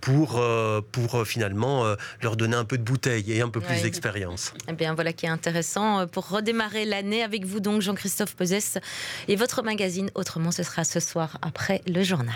[0.00, 1.84] pour, euh, pour euh, finalement
[2.22, 4.52] leur donner un peu de bouteille et un peu plus d'expérience.
[4.68, 8.80] Eh bien, voilà qui est intéressant pour redémarrer l'année avec vous, donc, Jean-Christophe Pesès.
[9.28, 12.34] Et votre magazine, autrement, ce sera ce soir après le journal.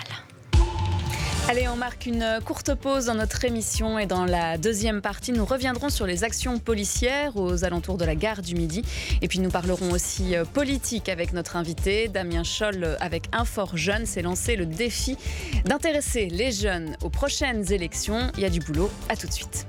[1.46, 5.44] Allez, on marque une courte pause dans notre émission et dans la deuxième partie, nous
[5.44, 8.82] reviendrons sur les actions policières aux alentours de la gare du Midi.
[9.20, 14.06] Et puis nous parlerons aussi euh, politique avec notre invité, Damien Scholl, avec Infor Jeune.
[14.06, 15.18] s'est lancé le défi
[15.66, 18.30] d'intéresser les jeunes aux prochaines élections.
[18.38, 18.90] Il y a du boulot.
[19.10, 19.66] À tout de suite.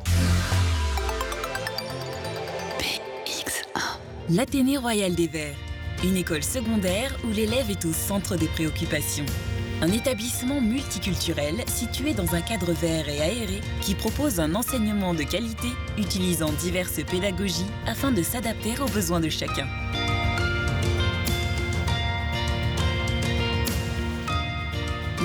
[4.30, 5.58] L'Athénée Royal des Verts,
[6.06, 9.26] une école secondaire où l'élève est au centre des préoccupations.
[9.82, 15.24] Un établissement multiculturel situé dans un cadre vert et aéré qui propose un enseignement de
[15.24, 19.68] qualité utilisant diverses pédagogies afin de s'adapter aux besoins de chacun.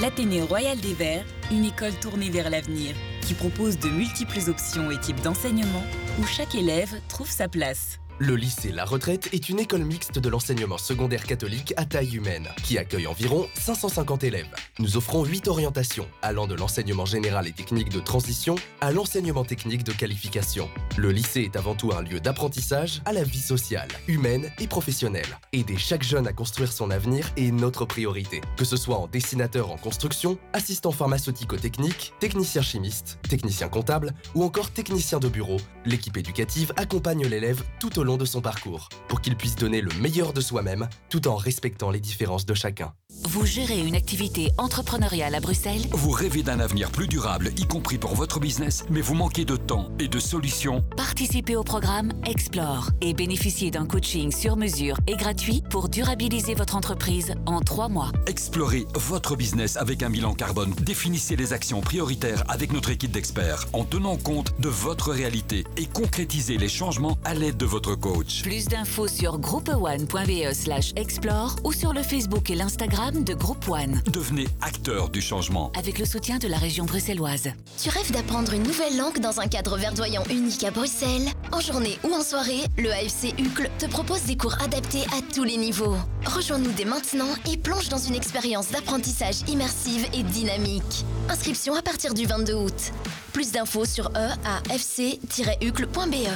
[0.00, 4.98] L'Athénée Royal des Verts, une école tournée vers l'avenir qui propose de multiples options et
[4.98, 5.84] types d'enseignement
[6.18, 7.99] où chaque élève trouve sa place.
[8.22, 12.48] Le lycée La Retraite est une école mixte de l'enseignement secondaire catholique à taille humaine,
[12.62, 14.54] qui accueille environ 550 élèves.
[14.78, 19.84] Nous offrons 8 orientations, allant de l'enseignement général et technique de transition à l'enseignement technique
[19.84, 20.68] de qualification.
[20.98, 25.38] Le lycée est avant tout un lieu d'apprentissage à la vie sociale, humaine et professionnelle.
[25.54, 29.72] Aider chaque jeune à construire son avenir est notre priorité, que ce soit en dessinateur
[29.72, 35.56] en construction, assistant pharmaceutico-technique, technicien chimiste, technicien comptable ou encore technicien de bureau.
[35.86, 39.92] L'équipe éducative accompagne l'élève tout au long de son parcours, pour qu'il puisse donner le
[40.00, 42.92] meilleur de soi-même tout en respectant les différences de chacun.
[43.24, 47.98] Vous gérez une activité entrepreneuriale à Bruxelles Vous rêvez d'un avenir plus durable, y compris
[47.98, 52.90] pour votre business, mais vous manquez de temps et de solutions Participez au programme Explore
[53.00, 58.12] et bénéficiez d'un coaching sur mesure et gratuit pour durabiliser votre entreprise en trois mois.
[58.26, 60.72] Explorez votre business avec un bilan carbone.
[60.82, 65.86] Définissez les actions prioritaires avec notre équipe d'experts en tenant compte de votre réalité et
[65.86, 68.42] concrétisez les changements à l'aide de votre coach.
[68.42, 74.02] Plus d'infos sur groupeone.be slash explore ou sur le Facebook et l'Instagram de Groupe One.
[74.12, 75.72] Devenez acteur du changement.
[75.76, 77.48] Avec le soutien de la région bruxelloise.
[77.82, 81.28] Tu rêves d'apprendre une nouvelle langue dans un cadre verdoyant unique à Bruxelles?
[81.50, 85.44] En journée ou en soirée, le AFC UCLE te propose des cours adaptés à tous
[85.44, 85.96] les niveaux.
[86.26, 91.04] Rejoins-nous dès maintenant et plonge dans une expérience d'apprentissage immersive et dynamique.
[91.30, 92.92] Inscription à partir du 22 août.
[93.32, 96.28] Plus d'infos sur e à fc-ucle.be.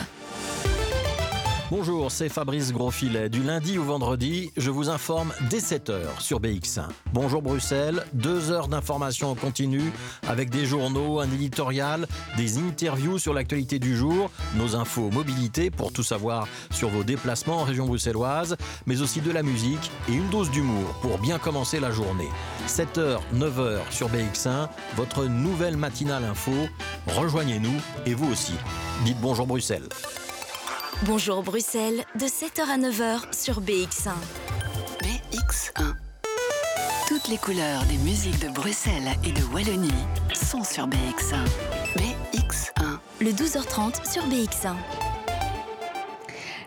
[1.77, 3.29] Bonjour, c'est Fabrice Grosfilet.
[3.29, 6.85] Du lundi au vendredi, je vous informe dès 7h sur BX1.
[7.13, 9.83] Bonjour Bruxelles, deux heures d'information en continu
[10.29, 12.07] avec des journaux, un éditorial,
[12.37, 17.63] des interviews sur l'actualité du jour, nos infos mobilité pour tout savoir sur vos déplacements
[17.63, 18.57] en région bruxelloise,
[18.87, 22.29] mais aussi de la musique et une dose d'humour pour bien commencer la journée.
[22.69, 26.53] 7h, 9h sur BX1, votre nouvelle matinale info.
[27.09, 28.55] Rejoignez-nous et vous aussi.
[29.05, 29.89] Dites bonjour Bruxelles.
[31.03, 34.13] Bonjour Bruxelles, de 7h à 9h sur BX1.
[35.03, 35.93] BX1.
[37.09, 39.91] Toutes les couleurs des musiques de Bruxelles et de Wallonie
[40.33, 41.45] sont sur BX1.
[41.97, 42.99] BX1.
[43.21, 45.04] Le 12h30 sur BX1.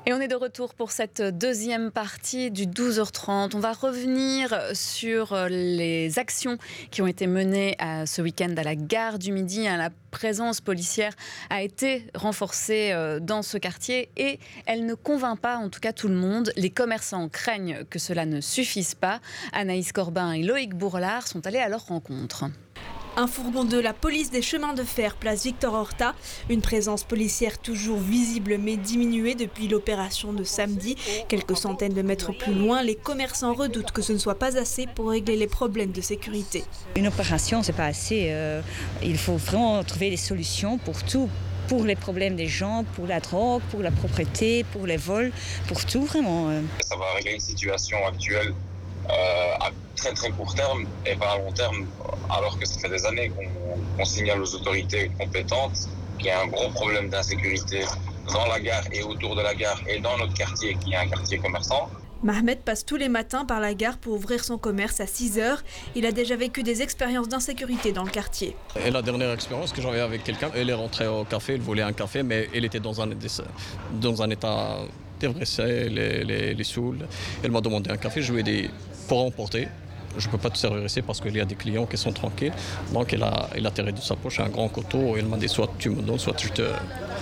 [0.08, 3.58] Et on est de retour pour cette deuxième partie du 12h30.
[3.58, 6.58] On va revenir sur les actions
[6.91, 9.65] qui ont été menées à ce week-end à la gare du Midi.
[9.65, 11.12] La présence policière
[11.50, 15.91] a été renforcée euh, dans ce quartier et elle ne convainc pas, en tout cas
[15.91, 16.54] tout le monde.
[16.56, 19.20] Les commerçants craignent que cela ne suffise pas.
[19.52, 22.46] Anaïs Corbin et Loïc Bourlard sont allés à leur rencontre.
[23.19, 26.13] Un fourgon de la police des chemins de fer, place Victor Horta.
[26.51, 30.95] Une présence policière toujours visible mais diminuée depuis l'opération de samedi.
[31.27, 34.86] Quelques centaines de mètres plus loin, les commerçants redoutent que ce ne soit pas assez
[34.86, 36.63] pour régler les problèmes de sécurité.
[36.95, 38.27] Une opération, c'est pas assez.
[38.30, 38.62] euh,
[39.01, 41.27] il faut vraiment trouver des solutions pour tout.
[41.69, 45.32] Pour les problèmes des gens, pour la drogue, pour la propriété, pour les vols,
[45.67, 46.49] pour tout vraiment.
[46.49, 46.62] euh.
[46.82, 48.53] Ça va régler une situation actuelle
[49.10, 51.86] à très très court terme et pas à long terme,
[52.30, 53.32] alors que ça fait des années
[53.98, 57.84] qu'on signale aux autorités compétentes qu'il y a un gros problème d'insécurité
[58.34, 61.08] dans la gare et autour de la gare et dans notre quartier qui est un
[61.08, 61.89] quartier commerçant.
[62.24, 65.63] Mohamed passe tous les matins par la gare pour ouvrir son commerce à 6 heures.
[65.96, 68.56] Il a déjà vécu des expériences d'insécurité dans le quartier.
[68.84, 71.84] Et la dernière expérience que j'avais avec quelqu'un, elle est rentrée au café, elle voulait
[71.84, 73.10] un café, mais elle était dans un,
[74.02, 74.80] dans un état
[75.20, 77.08] dévressé, elle est saoule.
[77.43, 78.70] Elle m'a demandé un café, je lui ai dit
[79.08, 79.67] pour emporter.
[80.17, 82.12] Je ne peux pas te servir ici parce qu'il y a des clients qui sont
[82.12, 82.54] tranquilles.
[82.93, 85.38] Donc elle a, elle a tiré de sa poche un grand couteau et elle m'a
[85.38, 86.63] dit soit tu me donnes, soit tu te...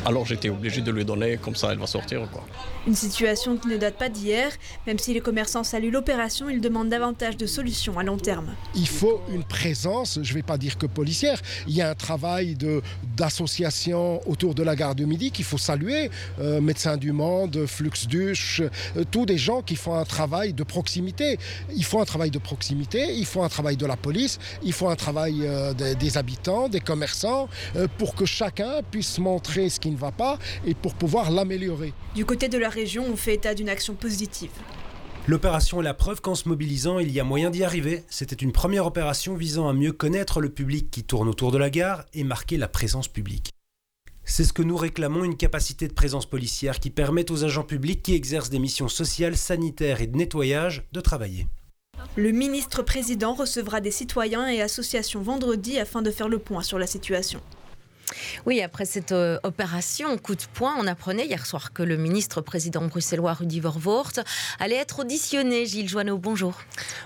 [0.06, 2.28] Alors j'étais obligé de lui donner, comme ça elle va sortir.
[2.32, 2.44] Quoi.
[2.88, 4.52] Une situation qui ne date pas d'hier.
[4.86, 8.54] Même si les commerçants saluent l'opération, ils demandent davantage de solutions à long terme.
[8.76, 11.96] Il faut une présence, je ne vais pas dire que policière, il y a un
[11.96, 12.82] travail de-
[13.18, 16.10] d'association autour de la gare de Midi qu'il faut saluer.
[16.40, 21.38] Euh, Médecins du Monde, Fluxduche, euh, tous des gens qui font un travail de proximité.
[21.76, 24.90] Il faut un travail de proximité, il faut un travail de la police, il faut
[24.90, 29.80] un travail euh, des, des habitants, des commerçants, euh, pour que chacun puisse montrer ce
[29.80, 31.94] qui ne va pas et pour pouvoir l'améliorer.
[32.16, 34.52] Du côté de la région, on fait état d'une action positive.
[35.28, 38.04] L'opération est la preuve qu'en se mobilisant, il y a moyen d'y arriver.
[38.10, 41.72] C'était une première opération visant à mieux connaître le public qui tourne autour de la
[41.72, 43.50] gare et marquer la présence publique.
[44.24, 48.04] C'est ce que nous réclamons, une capacité de présence policière qui permette aux agents publics
[48.04, 51.48] qui exercent des missions sociales, sanitaires et de nettoyage de travailler.
[52.16, 56.88] Le ministre-président recevra des citoyens et associations vendredi afin de faire le point sur la
[56.88, 57.42] situation.
[58.46, 62.86] Oui, après cette euh, opération coup de poing, on apprenait hier soir que le ministre-président
[62.86, 64.12] bruxellois Rudy Vervoort
[64.60, 65.66] allait être auditionné.
[65.66, 66.54] Gilles Joanneau, bonjour.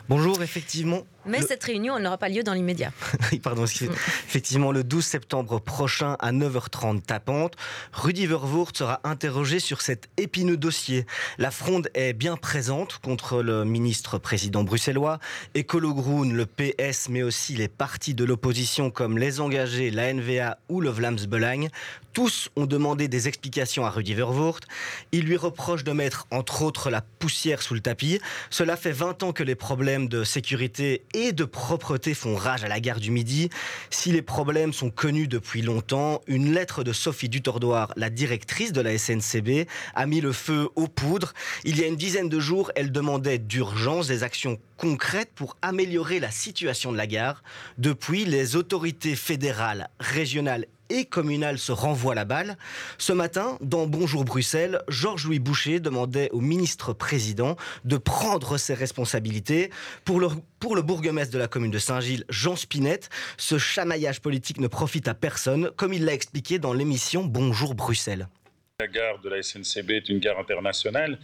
[0.10, 1.04] Bonjour, effectivement.
[1.26, 2.92] Mais le- cette réunion, n'aura pas lieu dans l'immédiat.
[3.44, 7.56] Pardon, effectivement, le 12 septembre prochain à 9h30 tapante,
[7.94, 11.06] Rudy Vervoort sera interrogé sur cet épineux dossier.
[11.38, 15.20] La fronde est bien présente contre le ministre-président bruxellois,
[15.58, 20.58] Ecolo Groen, le PS, mais aussi les partis de l'opposition comme les engagés, la NVA
[20.70, 21.68] ou le Vlaams Belang.
[22.14, 24.62] Tous ont demandé des explications à Rudy Vervoort.
[25.12, 28.20] Il lui reproche de mettre, entre autres, la poussière sous le tapis.
[28.50, 32.68] Cela fait 20 ans que les problèmes de sécurité et de propreté font rage à
[32.68, 33.50] la gare du Midi.
[33.92, 38.82] Si les problèmes sont connus depuis longtemps, une lettre de Sophie Dutordoir, la directrice de
[38.82, 41.34] la SNCB, a mis le feu aux poudres.
[41.64, 46.20] Il y a une dizaine de jours, elle demandait d'urgence des actions concrètes pour améliorer
[46.20, 47.44] la situation de la gare.
[47.78, 52.58] Depuis, les autorités fédérales, régionales et communales se renvoient la balle.
[52.98, 59.70] Ce matin, dans Bonjour Bruxelles, Georges-Louis Boucher demandait au ministre-président de prendre ses responsabilités.
[60.06, 64.60] Pour le, pour le bourgmestre de la commune de Saint-Gilles, Jean Spinette, ce chamaillage politique
[64.60, 68.28] ne profite à personne, comme il l'a expliqué dans l'émission Bonjour Bruxelles.
[68.82, 71.20] La gare de la SNCB est une gare internationale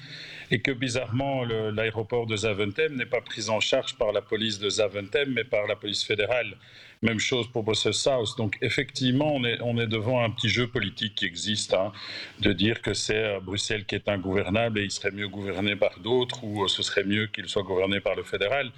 [0.51, 4.69] et que bizarrement l'aéroport de Zaventem n'est pas pris en charge par la police de
[4.69, 6.57] Zaventem mais par la police fédérale.
[7.01, 8.35] Même chose pour Brussels South.
[8.37, 11.93] Donc effectivement on est, on est devant un petit jeu politique qui existe hein,
[12.41, 15.97] de dire que c'est euh, Bruxelles qui est ingouvernable et il serait mieux gouverné par
[16.01, 18.69] d'autres ou euh, ce serait mieux qu'il soit gouverné par le fédéral.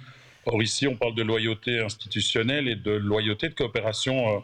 [0.46, 4.36] Or ici on parle de loyauté institutionnelle et de loyauté de coopération.
[4.36, 4.40] euh,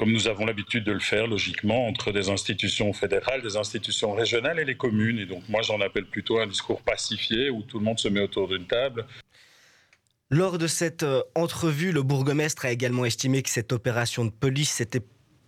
[0.00, 4.58] comme nous avons l'habitude de le faire logiquement entre des institutions fédérales, des institutions régionales
[4.58, 5.18] et les communes.
[5.18, 8.22] Et donc moi j'en appelle plutôt un discours pacifié où tout le monde se met
[8.22, 9.04] autour d'une table.
[10.30, 14.70] Lors de cette euh, entrevue, le bourgmestre a également estimé que cette opération de police
[14.70, 15.02] c'était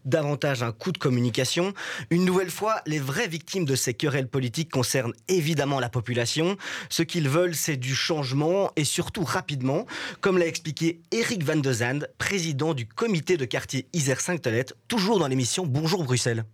[0.04, 1.72] davantage un coup de communication.
[2.10, 6.56] Une nouvelle fois, les vraies victimes de ces querelles politiques concernent évidemment la population.
[6.88, 9.86] Ce qu'ils veulent, c'est du changement et surtout rapidement,
[10.20, 14.74] comme l'a expliqué Eric Van de Zand, président du comité de quartier Isère 5 Toilette,
[14.88, 16.44] toujours dans l'émission Bonjour Bruxelles.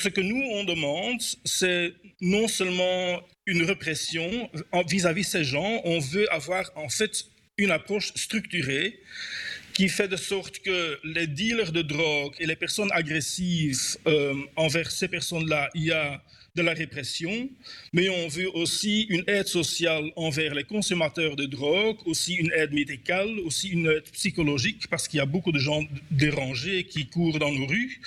[0.00, 4.50] Ce que nous, on demande, c'est non seulement une répression
[4.88, 7.26] vis-à-vis ces gens, on veut avoir en fait
[7.58, 8.98] une approche structurée
[9.74, 14.90] qui fait de sorte que les dealers de drogue et les personnes agressives euh, envers
[14.90, 16.22] ces personnes-là, il y a
[16.54, 17.50] de la répression,
[17.92, 22.72] mais on veut aussi une aide sociale envers les consommateurs de drogue, aussi une aide
[22.72, 25.82] médicale, aussi une aide psychologique, parce qu'il y a beaucoup de gens
[26.12, 28.00] dérangés qui courent dans nos rues,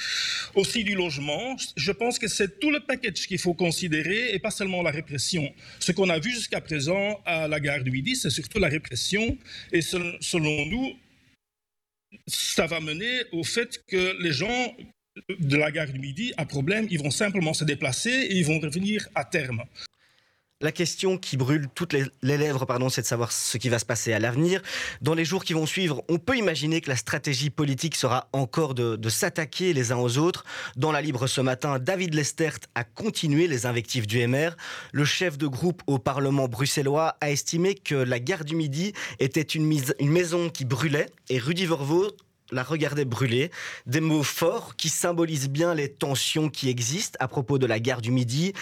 [0.55, 1.57] aussi du logement.
[1.75, 5.53] Je pense que c'est tout le package qu'il faut considérer et pas seulement la répression.
[5.79, 9.37] Ce qu'on a vu jusqu'à présent à la gare du Midi, c'est surtout la répression,
[9.73, 10.95] et sel- selon nous,
[12.27, 14.75] ça va mener au fait que les gens
[15.39, 18.59] de la gare du Midi, un problème, ils vont simplement se déplacer et ils vont
[18.59, 19.63] revenir à terme.
[20.59, 23.85] La question qui brûle toutes les, lèvres, pardon, c'est de savoir ce qui va se
[23.85, 24.63] passer à l'avenir.
[25.03, 28.73] Dans les jours qui vont suivre, on peut imaginer que la stratégie politique sera encore
[28.73, 30.45] de, s'attaquer les uns aux autres.
[30.75, 34.57] Dans la Libre ce matin, David Lestert a continué les invectives du MR.
[34.93, 39.43] Le chef de groupe au Parlement bruxellois a estimé que la gare du Midi était
[39.43, 39.67] une
[40.09, 42.09] maison qui brûlait et Rudy Vervaux
[42.51, 43.51] la regardait brûler.
[43.85, 48.01] Des mots forts qui symbolisent bien les tensions qui existent à propos de la gare
[48.01, 48.53] du Midi.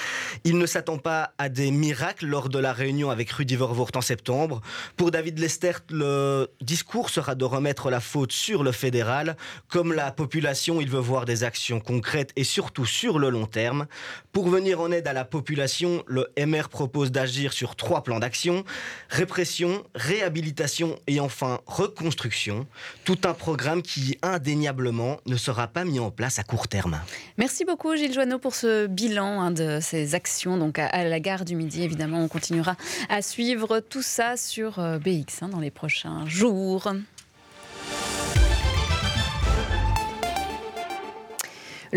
[0.44, 4.02] Il ne s'attend pas à des miracles lors de la réunion avec Rudy Vervoort en
[4.02, 4.62] septembre.
[4.98, 9.38] Pour David Lestert, le discours sera de remettre la faute sur le fédéral.
[9.70, 13.88] Comme la population, il veut voir des actions concrètes et surtout sur le long terme.
[14.32, 18.64] Pour venir en aide à la population, le MR propose d'agir sur trois plans d'action.
[19.10, 22.68] Répression, réhabilitation et enfin reconstruction.
[23.04, 27.00] Tout un programme qui indéniablement ne sera pas mis en place à court terme.
[27.38, 31.46] Merci beaucoup Gilles Joanneau pour ce bilan hein, de ces actions donc à, la gare
[31.46, 31.84] du Midi.
[31.84, 32.76] Évidemment, on continuera
[33.10, 36.92] à suivre tout ça sur euh, BX hein, dans les prochains jours.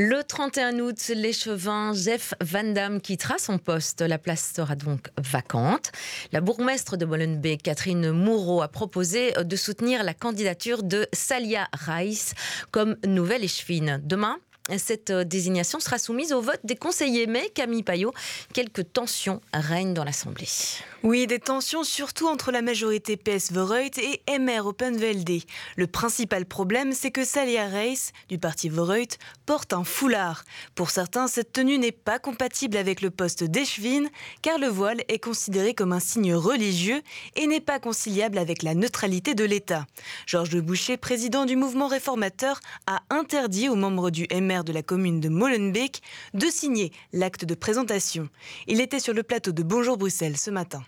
[0.01, 4.01] Le 31 août, l'échevin Jeff Van Damme quittera son poste.
[4.01, 5.91] La place sera donc vacante.
[6.31, 12.35] La bourgmestre de Molenbeek, Catherine Moureau, a proposé de soutenir la candidature de Salia Rice
[12.71, 14.01] comme nouvelle échevine.
[14.05, 14.39] Demain,
[14.77, 17.27] cette désignation sera soumise au vote des conseillers.
[17.27, 18.13] Mais Camille Payot,
[18.53, 20.49] quelques tensions règnent dans l'Assemblée.
[21.05, 25.43] Oui, des tensions surtout entre la majorité PS Voreut et MR VLD.
[25.77, 30.45] Le principal problème, c'est que Salia Reis, du parti Voreut, porte un foulard.
[30.75, 34.09] Pour certains, cette tenue n'est pas compatible avec le poste d'échevine,
[34.43, 37.01] car le voile est considéré comme un signe religieux
[37.37, 39.87] et n'est pas conciliable avec la neutralité de l'État.
[40.27, 44.83] Georges de Boucher, président du mouvement réformateur, a interdit aux membres du MR de la
[44.83, 46.03] commune de Molenbeek
[46.35, 48.29] de signer l'acte de présentation.
[48.67, 50.83] Il était sur le plateau de Bonjour Bruxelles ce matin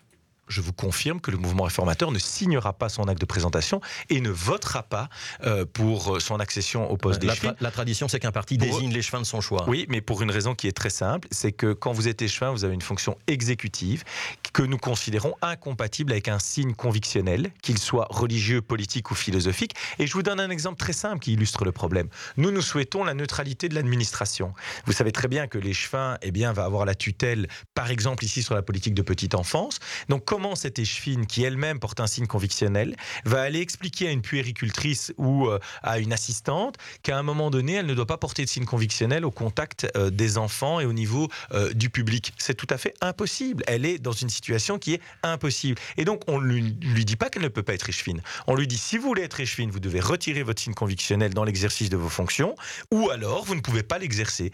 [0.50, 4.20] je vous confirme que le mouvement réformateur ne signera pas son acte de présentation et
[4.20, 5.08] ne votera pas
[5.44, 7.54] euh, pour son accession au poste la, d'échevin.
[7.60, 9.64] la tradition, c'est qu'un parti désigne l'échevin de son choix.
[9.68, 12.50] Oui, mais pour une raison qui est très simple, c'est que quand vous êtes échevin,
[12.50, 14.04] vous avez une fonction exécutive
[14.52, 19.74] que nous considérons incompatible avec un signe convictionnel, qu'il soit religieux, politique ou philosophique.
[19.98, 22.08] Et je vous donne un exemple très simple qui illustre le problème.
[22.36, 24.52] Nous, nous souhaitons la neutralité de l'administration.
[24.86, 28.42] Vous savez très bien que l'échevin eh bien, va avoir la tutelle, par exemple ici
[28.42, 29.78] sur la politique de petite enfance.
[30.08, 34.22] Donc, comment cette échevine, qui elle-même porte un signe convictionnel, va aller expliquer à une
[34.22, 38.42] puéricultrice ou euh, à une assistante qu'à un moment donné, elle ne doit pas porter
[38.46, 42.32] de signe convictionnel au contact euh, des enfants et au niveau euh, du public.
[42.38, 43.62] C'est tout à fait impossible.
[43.66, 45.78] Elle est dans une situation qui est impossible.
[45.98, 48.22] Et donc, on ne lui, lui dit pas qu'elle ne peut pas être échevine.
[48.46, 51.44] On lui dit, si vous voulez être échevine, vous devez retirer votre signe convictionnel dans
[51.44, 52.54] l'exercice de vos fonctions,
[52.90, 54.52] ou alors vous ne pouvez pas l'exercer.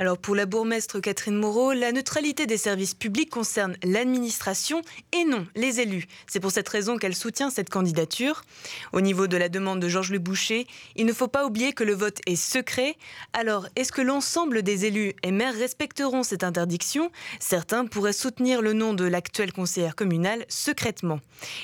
[0.00, 5.46] Alors pour la bourgmestre Catherine Moreau, la neutralité des services publics concerne l'administration et non
[5.54, 6.08] les élus.
[6.26, 8.42] C'est pour cette raison qu'elle soutient cette candidature.
[8.92, 11.84] Au niveau de la demande de Georges Le Boucher, il ne faut pas oublier que
[11.84, 12.96] le vote est secret.
[13.34, 17.12] Alors est-ce que l'ensemble des élus et maires respecteront cette interdiction?
[17.38, 21.20] Certains pourraient soutenir le nom de l'actuelle conseillère communale secrètement.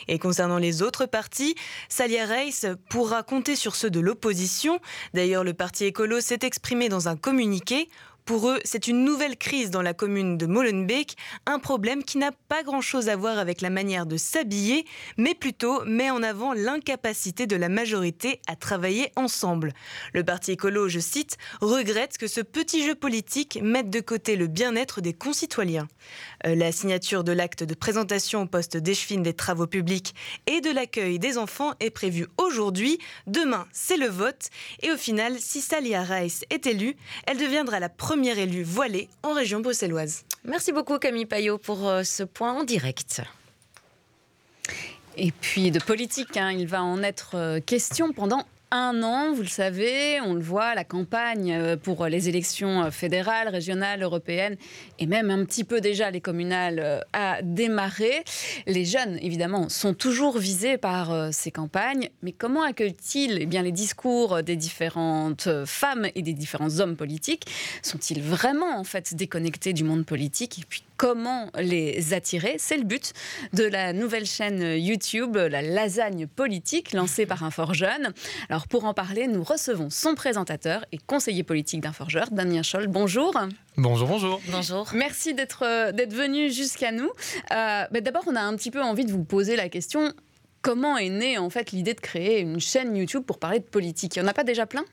[0.07, 1.57] Et concernant les autres partis,
[1.89, 4.79] Salia Reis pourra compter sur ceux de l'opposition.
[5.15, 7.89] D'ailleurs, le parti écolo s'est exprimé dans un communiqué
[8.31, 11.17] pour eux, c'est une nouvelle crise dans la commune de Molenbeek,
[11.47, 14.85] un problème qui n'a pas grand-chose à voir avec la manière de s'habiller,
[15.17, 19.73] mais plutôt met en avant l'incapacité de la majorité à travailler ensemble.
[20.15, 24.47] Le parti écolo, je cite, regrette que ce petit jeu politique mette de côté le
[24.47, 25.89] bien-être des concitoyens.
[26.47, 30.15] Euh, la signature de l'acte de présentation au poste d'échevine des travaux publics
[30.47, 33.01] et de l'accueil des enfants est prévue aujourd'hui.
[33.27, 34.51] Demain, c'est le vote.
[34.83, 36.95] Et au final, si Salia Rice est élue,
[37.27, 40.25] elle deviendra la première première élue voilée en région bruxelloise.
[40.45, 43.23] Merci beaucoup Camille Payot pour euh, ce point en direct.
[45.17, 49.43] Et puis de politique, hein, il va en être euh, question pendant un an, vous
[49.43, 54.57] le savez, on le voit, la campagne euh, pour les élections euh, fédérales, régionales, européennes
[54.99, 58.23] et même un petit peu déjà les communales euh, a démarré.
[58.67, 63.73] Les jeunes, évidemment, sont toujours visés par ces campagnes, mais comment accueillent-ils eh bien, les
[63.73, 67.47] discours des différentes femmes et des différents hommes politiques?
[67.83, 70.59] Sont-ils vraiment en fait déconnectés du monde politique?
[70.61, 70.65] Et
[71.01, 73.15] comment les attirer C'est le but
[73.55, 78.13] de la nouvelle chaîne YouTube, la lasagne politique, lancée par un fort jeune.
[78.51, 82.87] Alors pour en parler, nous recevons son présentateur et conseiller politique d'un forgeur, Damien Scholl.
[82.87, 83.33] Bonjour.
[83.79, 84.43] Bonjour, bonjour.
[84.51, 84.91] Bonjour.
[84.93, 87.11] Merci d'être euh, d'être venu jusqu'à nous.
[87.51, 90.13] Euh, d'abord, on a un petit peu envie de vous poser la question
[90.61, 94.17] comment est née en fait l'idée de créer une chaîne YouTube pour parler de politique?
[94.17, 94.85] Il n'y en a pas déjà plein?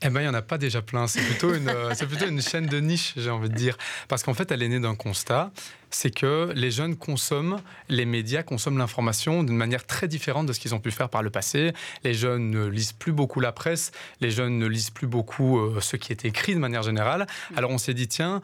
[0.00, 1.06] Eh bien, il n'y en a pas déjà plein.
[1.08, 3.76] C'est plutôt, une, euh, c'est plutôt une chaîne de niche, j'ai envie de dire.
[4.06, 5.50] Parce qu'en fait, elle est née d'un constat
[5.90, 10.60] c'est que les jeunes consomment, les médias consomment l'information d'une manière très différente de ce
[10.60, 11.72] qu'ils ont pu faire par le passé.
[12.04, 15.80] Les jeunes ne lisent plus beaucoup la presse, les jeunes ne lisent plus beaucoup euh,
[15.80, 17.26] ce qui est écrit de manière générale.
[17.56, 18.42] Alors on s'est dit, tiens,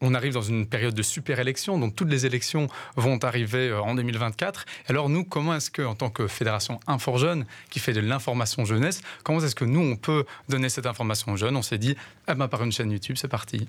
[0.00, 3.80] on arrive dans une période de super élection, donc toutes les élections vont arriver euh,
[3.80, 4.64] en 2024.
[4.88, 9.02] Alors nous, comment est-ce que, en tant que fédération Infor-Jeunes, qui fait de l'information jeunesse,
[9.24, 11.56] comment est-ce que nous, on peut donner cette information aux jeunes?
[11.56, 11.96] On s'est dit,
[12.28, 13.66] eh ben, par une chaîne YouTube, c'est parti.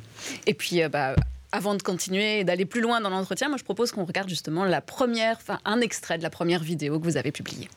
[0.47, 1.15] Et puis, euh, bah,
[1.51, 4.63] avant de continuer et d'aller plus loin dans l'entretien, moi je propose qu'on regarde justement
[4.63, 7.67] la première, enfin un extrait de la première vidéo que vous avez publiée.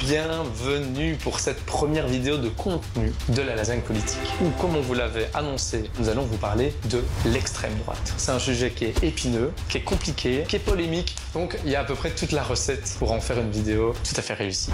[0.00, 4.20] Bienvenue pour cette première vidéo de contenu de la lasagne politique.
[4.40, 8.14] Ou comme on vous l'avait annoncé, nous allons vous parler de l'extrême droite.
[8.16, 11.16] C'est un sujet qui est épineux, qui est compliqué, qui est polémique.
[11.34, 13.92] Donc il y a à peu près toute la recette pour en faire une vidéo
[14.08, 14.70] tout à fait réussie.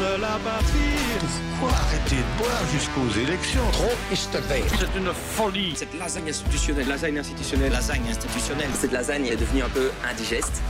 [0.00, 1.28] de la patrie.
[1.60, 5.74] Pourquoi arrêter de boire jusqu'aux élections Trop C'est une folie.
[5.76, 8.70] Cette lasagne institutionnelle, lasagne institutionnelle, lasagne institutionnelle.
[8.74, 10.62] Cette lasagne est devenue un peu indigeste.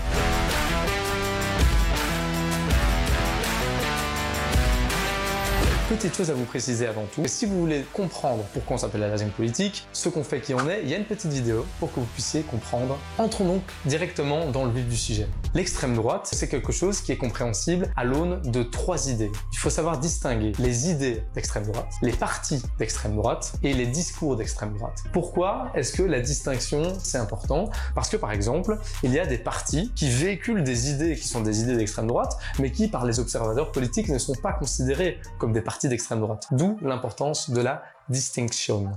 [5.92, 9.08] Petite chose à vous préciser avant tout, si vous voulez comprendre pourquoi on s'appelle la
[9.08, 11.92] lasagne politique, ce qu'on fait, qui on est, il y a une petite vidéo pour
[11.92, 12.98] que vous puissiez comprendre.
[13.18, 15.28] Entrons donc directement dans le vif du sujet.
[15.52, 19.30] L'extrême droite, c'est quelque chose qui est compréhensible à l'aune de trois idées.
[19.52, 24.36] Il faut savoir distinguer les idées d'extrême droite, les partis d'extrême droite et les discours
[24.36, 25.04] d'extrême droite.
[25.12, 27.68] Pourquoi est-ce que la distinction c'est important?
[27.94, 31.42] Parce que par exemple, il y a des partis qui véhiculent des idées qui sont
[31.42, 35.52] des idées d'extrême droite, mais qui par les observateurs politiques ne sont pas considérés comme
[35.52, 36.48] des partis d'extrême droite.
[36.52, 38.92] D'où l'importance de la distinction.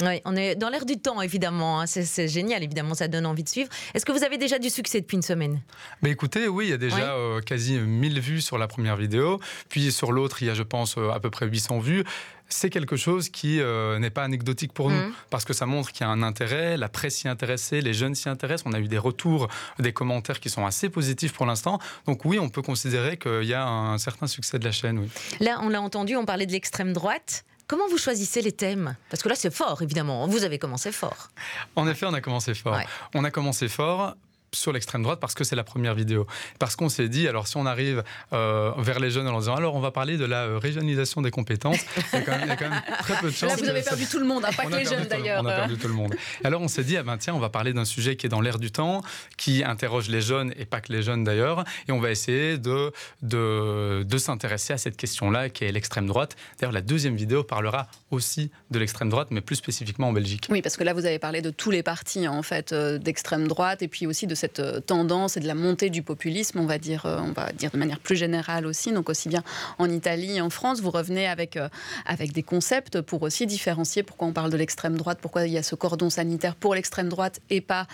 [0.00, 1.80] Oui, on est dans l'air du temps, évidemment.
[1.80, 1.86] Hein.
[1.86, 3.68] C'est génial, évidemment, ça donne envie de suivre.
[3.94, 5.60] Est-ce que vous avez déjà du succès depuis une semaine?
[6.02, 9.40] Bah Écoutez, oui, il y a déjà euh, quasi 1000 vues sur la première vidéo.
[9.68, 12.04] Puis sur l'autre, il y a, je pense, euh, à peu près 800 vues
[12.48, 15.12] c'est quelque chose qui euh, n'est pas anecdotique pour nous, mmh.
[15.28, 18.14] parce que ça montre qu'il y a un intérêt, la presse s'y intéressait, les jeunes
[18.14, 21.78] s'y intéressent, on a eu des retours, des commentaires qui sont assez positifs pour l'instant.
[22.06, 24.98] Donc oui, on peut considérer qu'il y a un certain succès de la chaîne.
[24.98, 25.10] Oui.
[25.40, 27.44] Là, on l'a entendu, on parlait de l'extrême droite.
[27.68, 28.96] Comment vous choisissez les thèmes?
[29.10, 30.26] Parce que là, c'est fort, évidemment.
[30.26, 31.28] Vous avez commencé fort.
[31.76, 32.80] En effet, on a commencé fort.
[33.14, 34.16] On a commencé fort
[34.52, 36.26] sur l'extrême droite parce que c'est la première vidéo.
[36.58, 39.56] Parce qu'on s'est dit, alors si on arrive euh, vers les jeunes en leur disant,
[39.56, 41.78] alors on va parler de la euh, régionalisation des compétences,
[42.12, 43.50] il y, a quand même, très peu de chances.
[43.50, 45.42] Là, vous avez perdu tout le monde, hein, pas que les jeunes d'ailleurs.
[45.42, 46.14] On a perdu tout le monde.
[46.44, 48.40] Alors on s'est dit, ah ben tiens, on va parler d'un sujet qui est dans
[48.40, 49.02] l'air du temps,
[49.36, 52.92] qui interroge les jeunes et pas que les jeunes d'ailleurs, et on va essayer de,
[53.22, 56.36] de, de s'intéresser à cette question-là qui est l'extrême droite.
[56.58, 60.46] D'ailleurs, la deuxième vidéo parlera aussi de l'extrême droite, mais plus spécifiquement en Belgique.
[60.50, 63.48] Oui, parce que là, vous avez parlé de tous les partis en fait euh, d'extrême
[63.48, 66.66] droite et puis aussi de cette euh, tendance et de la montée du populisme, on
[66.66, 68.92] va dire, euh, on va dire de manière plus générale aussi.
[68.92, 69.42] Donc aussi bien
[69.78, 71.68] en Italie, en France, vous revenez avec euh,
[72.06, 75.58] avec des concepts pour aussi différencier pourquoi on parle de l'extrême droite, pourquoi il y
[75.58, 77.86] a ce cordon sanitaire pour l'extrême droite et pas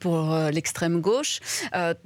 [0.00, 1.40] pour l'extrême gauche.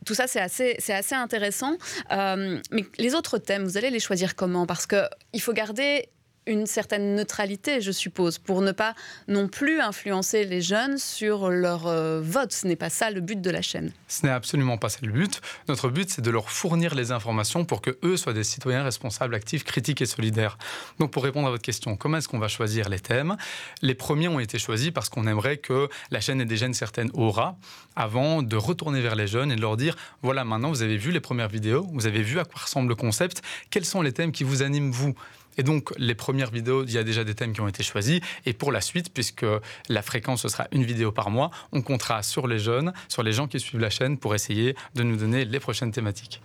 [0.05, 1.76] tout ça, c'est assez c'est assez intéressant.
[2.11, 4.66] mais les autres thèmes, vous allez les choisir comment?
[4.66, 6.09] Parce que il faut garder
[6.47, 8.95] une certaine neutralité, je suppose, pour ne pas
[9.28, 12.53] non plus influencer les jeunes sur leur euh, vote.
[12.53, 13.93] Ce n'est pas ça le but de la chaîne.
[14.09, 15.40] Ce n'est absolument pas ça le but.
[15.68, 19.34] Notre but, c'est de leur fournir les informations pour que eux soient des citoyens responsables,
[19.34, 20.59] actifs, critiques et solidaires.
[20.99, 23.36] Donc, pour répondre à votre question, comment est-ce qu'on va choisir les thèmes?
[23.80, 27.11] Les premiers ont été choisis parce qu'on aimerait que la chaîne ait déjà une certaine
[27.14, 27.57] aura
[27.97, 31.11] avant de retourner vers les jeunes et de leur dire voilà, maintenant vous avez vu
[31.11, 34.32] les premières vidéos, vous avez vu à quoi ressemble le concept, quels sont les thèmes
[34.32, 35.14] qui vous animent vous?
[35.59, 38.20] Et donc, les premières vidéos, il y a déjà des thèmes qui ont été choisis.
[38.46, 39.46] Et pour la suite, puisque
[39.88, 43.32] la fréquence, ce sera une vidéo par mois, on comptera sur les jeunes, sur les
[43.32, 46.40] gens qui suivent la chaîne pour essayer de nous donner les prochaines thématiques.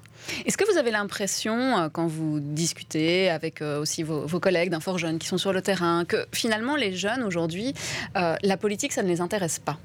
[0.45, 4.79] Est-ce que vous avez l'impression, euh, quand vous discutez avec euh, aussi vos, collègues d'un
[4.79, 7.73] fort jeune qui sont sur le terrain, que finalement les jeunes aujourd'hui,
[8.17, 9.77] euh, la politique, ça ne les intéresse pas?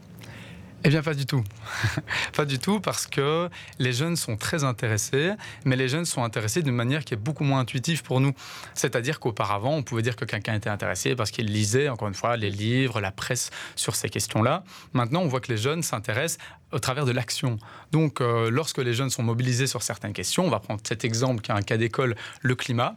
[0.85, 1.45] Eh bien, pas du tout.
[2.37, 5.33] pas du tout, parce que les jeunes sont très intéressés,
[5.65, 8.33] mais les jeunes sont intéressés d'une manière qui est beaucoup moins intuitive pour nous.
[8.75, 12.37] C'est-à-dire qu'auparavant, on pouvait dire que quelqu'un était intéressé parce qu'il lisait, encore une fois,
[12.37, 14.65] les livres, la presse sur ces questions-là.
[14.93, 16.39] Maintenant, on voit que les jeunes s'intéressent
[16.73, 17.59] au travers de l'action.
[17.91, 21.43] Donc, euh, lorsque les jeunes sont mobilisés sur certaines questions, on va prendre cet exemple
[21.43, 22.97] qui est un cas d'école, le climat.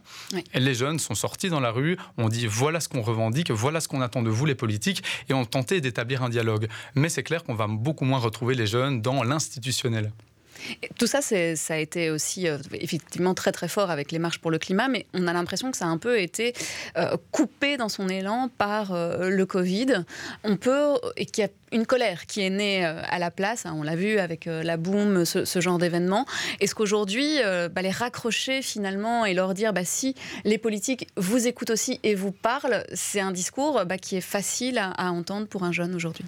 [0.54, 3.80] Et les jeunes sont sortis dans la rue, on dit voilà ce qu'on revendique, voilà
[3.80, 6.68] ce qu'on attend de vous les politiques, et on tentait d'établir un dialogue.
[6.94, 10.12] Mais c'est clair qu'on va beaucoup moins retrouver les jeunes dans l'institutionnel.
[10.98, 14.50] Tout ça, ça a été aussi euh, effectivement très très fort avec les marches pour
[14.50, 16.54] le climat, mais on a l'impression que ça a un peu été
[16.96, 20.04] euh, coupé dans son élan par euh, le Covid.
[20.44, 23.74] On peut, et qu'il y a une colère qui est née à la place, hein,
[23.76, 26.24] on l'a vu avec la boom, ce, genre d'événement.
[26.60, 27.38] Est-ce qu'aujourd'hui,
[27.72, 32.14] bah, les raccrocher finalement et leur dire, bah, si les politiques vous écoutent aussi et
[32.14, 36.24] vous parlent, c'est un discours bah, qui est facile à entendre pour un jeune aujourd'hui?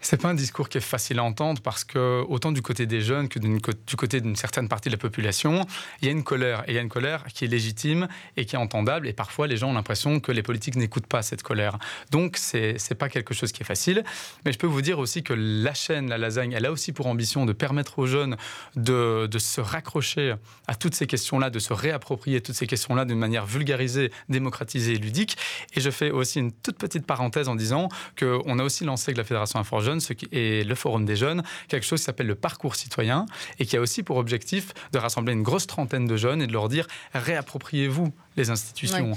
[0.00, 3.02] C'est pas un discours qui est facile à entendre parce que, autant du côté des
[3.02, 5.66] jeunes que du côté d'une certaine partie de la population,
[6.00, 6.62] il y a une colère.
[6.66, 9.06] Et il y a une colère qui est légitime et qui est entendable.
[9.06, 11.78] Et parfois, les gens ont l'impression que les politiques n'écoutent pas cette colère.
[12.10, 14.04] Donc, c'est pas quelque chose qui est facile.
[14.44, 17.06] Mais je peux vous dire aussi que la chaîne, la lasagne, elle a aussi pour
[17.06, 18.36] ambition de permettre aux jeunes
[18.76, 20.34] de, de se raccrocher
[20.66, 24.98] à toutes ces questions-là, de se réapproprier toutes ces questions-là d'une manière vulgarisée, démocratisée et
[24.98, 25.36] ludique.
[25.74, 27.88] Et je fais aussi une toute petite parenthèse en disant
[28.18, 29.58] qu'on a aussi lancé avec la Fédération
[29.90, 33.26] Infor ce qui est le Forum des jeunes, quelque chose qui s'appelle le parcours citoyen
[33.58, 36.52] et qui a aussi pour objectif de rassembler une grosse trentaine de jeunes et de
[36.52, 39.14] leur dire réappropriez-vous les institutions.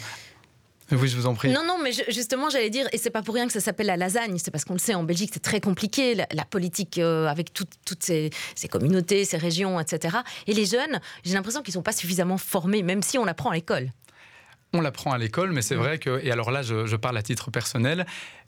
[0.92, 1.52] Oui, je vous en prie.
[1.52, 3.98] Non, non, mais justement, j'allais dire, et c'est pas pour rien que ça s'appelle la
[3.98, 7.54] lasagne, c'est parce qu'on le sait, en Belgique, c'est très compliqué, la, politique euh, avec
[7.54, 8.32] toutes ces,
[8.70, 10.18] communautés, ces régions, etc.
[10.46, 13.56] Et les jeunes, j'ai l'impression qu'ils sont pas suffisamment formés, même si on l'apprend à
[13.56, 13.92] l'école.
[14.74, 17.22] On l'apprend à l'école, mais c'est vrai que, et alors là, je, je parle à
[17.22, 18.06] titre personnel,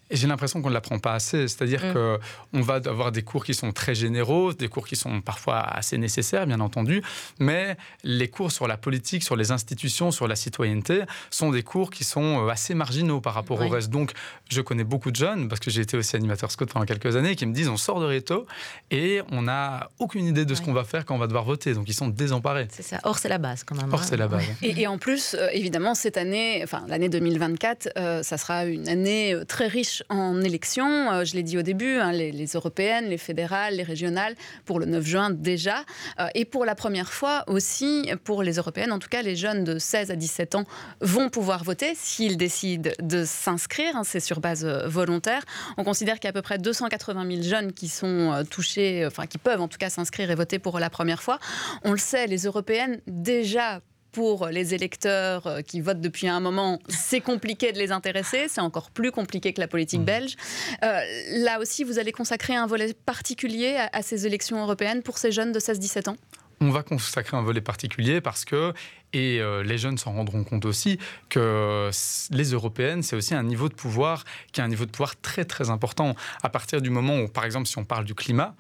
[0.10, 1.48] et j'ai l'impression qu'on ne l'apprend pas assez.
[1.48, 1.94] C'est-à-dire mm.
[1.94, 5.98] qu'on va avoir des cours qui sont très généraux, des cours qui sont parfois assez
[5.98, 7.02] nécessaires, bien entendu,
[7.40, 11.90] mais les cours sur la politique, sur les institutions, sur la citoyenneté sont des cours
[11.90, 13.90] qui sont euh, assez marginaux par rapport au reste.
[13.90, 14.12] Donc,
[14.50, 17.36] je connais beaucoup de jeunes, parce que j'ai été aussi animateur Scott pendant quelques années,
[17.36, 18.46] qui me disent on sort de Réto
[18.92, 21.74] et on n'a aucune idée de ce qu'on va faire quand on va devoir voter.
[21.74, 22.68] Donc, ils sont désemparés.
[22.72, 23.00] C'est ça.
[23.04, 23.92] Or, c'est la base quand même.
[23.92, 24.44] Or, c'est la base.
[24.62, 29.36] Et, en plus, euh, évidemment, cette année, enfin, l'année 2024, euh, ça sera une année
[29.48, 33.76] très riche en élection, euh, je l'ai dit au début, hein, les, européennes, les fédérales,
[33.76, 34.36] les régionales,
[34.66, 35.84] pour le 9 juin déjà.
[36.20, 39.64] Euh, et pour la première fois aussi, pour les européennes, en tout cas, les jeunes
[39.64, 40.66] de 16 à 17 ans
[41.02, 43.96] vont pouvoir voter s'ils décident de s'inscrire.
[43.96, 45.44] Hein, c'est sur base euh, volontaire.
[45.78, 49.26] On considère qu'il y a à peu près 280 000 jeunes qui sont touchés, enfin
[49.28, 51.40] qui peuvent en tout cas s'inscrire et voter pour la première fois.
[51.84, 53.82] On le sait, les européennes déjà
[54.16, 58.48] pour les électeurs euh, qui votent depuis un moment, c'est compliqué de les intéresser.
[58.48, 60.06] C'est encore plus compliqué que la politique mmh.
[60.06, 60.36] belge.
[60.84, 61.02] Euh,
[61.32, 65.52] là aussi, vous allez consacrer un volet particulier à, ces élections européennes pour ces jeunes
[65.52, 66.16] de 16-17 ans?
[66.62, 68.72] On va consacrer un volet particulier parce que,
[69.12, 70.98] et euh, les jeunes s'en rendront compte aussi,
[71.28, 71.90] que
[72.32, 75.44] les européennes, c'est aussi un niveau de pouvoir qui est un niveau de pouvoir très
[75.44, 76.16] très important.
[76.42, 78.56] À partir du moment où, par exemple, si on parle du climat,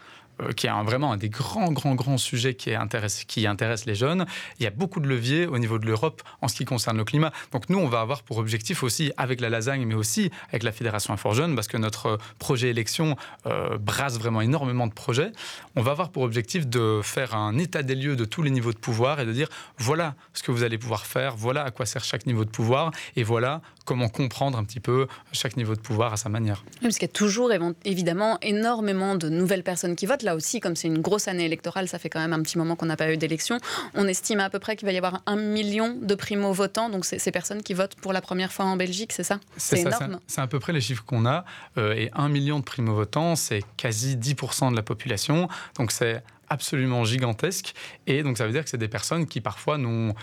[0.56, 4.26] qui est vraiment un des grands, grands, grands sujets qui intéresse, qui intéresse les jeunes.
[4.60, 7.06] Il y a beaucoup de leviers au niveau de l'Europe en ce qui concerne le
[7.06, 7.32] climat.
[7.52, 10.72] Donc nous, on va avoir pour objectif aussi, avec la lasagne, mais aussi avec la
[10.72, 13.16] Fédération Infor Jeunes, parce que notre projet élection
[13.46, 15.32] euh, brasse vraiment énormément de projets,
[15.76, 18.74] on va avoir pour objectif de faire un état des lieux de tous les niveaux
[18.74, 21.86] de pouvoir et de dire voilà ce que vous allez pouvoir faire, voilà à quoi
[21.86, 25.80] sert chaque niveau de pouvoir, et voilà comment comprendre un petit peu chaque niveau de
[25.80, 26.64] pouvoir à sa manière.
[26.66, 27.52] Oui, parce qu'il y a toujours
[27.86, 31.88] évidemment énormément de nouvelles personnes qui votent là aussi, comme c'est une grosse année électorale,
[31.88, 33.58] ça fait quand même un petit moment qu'on n'a pas eu d'élection.
[33.94, 37.20] On estime à peu près qu'il va y avoir un million de primo-votants, donc c'est
[37.20, 39.40] ces personnes qui votent pour la première fois en Belgique, c'est ça?
[39.56, 40.20] C'est énorme.
[40.28, 41.46] C'est à peu près les chiffres qu'on a.
[41.78, 45.48] Euh, et un million de primo-votants, c'est quasi 10% de la population.
[45.78, 47.74] Donc c'est absolument gigantesque.
[48.08, 50.14] Et donc, ça veut dire que c'est des personnes qui, parfois, n'ont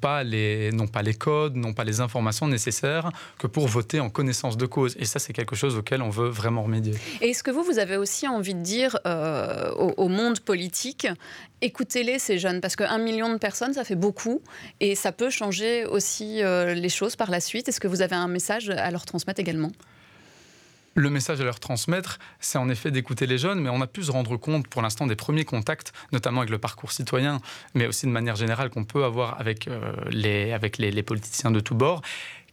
[0.00, 4.56] pas, les, pas les codes, n'ont pas les informations nécessaires que pour voter en connaissance
[4.56, 4.96] de cause.
[4.98, 6.94] Et ça, c'est quelque chose auquel on veut vraiment remédier.
[7.20, 11.06] Et est-ce que vous, vous avez aussi envie de dire euh, au, monde politique,
[11.60, 14.40] écoutez-les, ces jeunes, parce qu'un million de personnes, ça fait beaucoup,
[14.80, 17.68] et ça peut changer aussi euh, les choses par la suite.
[17.68, 19.70] Est-ce que vous avez un message à leur transmettre également?
[20.98, 24.02] Le message à leur transmettre, c'est en effet d'écouter les jeunes, mais on a pu
[24.02, 27.40] se rendre compte pour l'instant des premiers contacts, notamment avec le parcours citoyen,
[27.74, 31.74] mais aussi de manière générale qu'on peut avoir avec, euh, les, les, politiciens de tous
[31.74, 32.02] bords,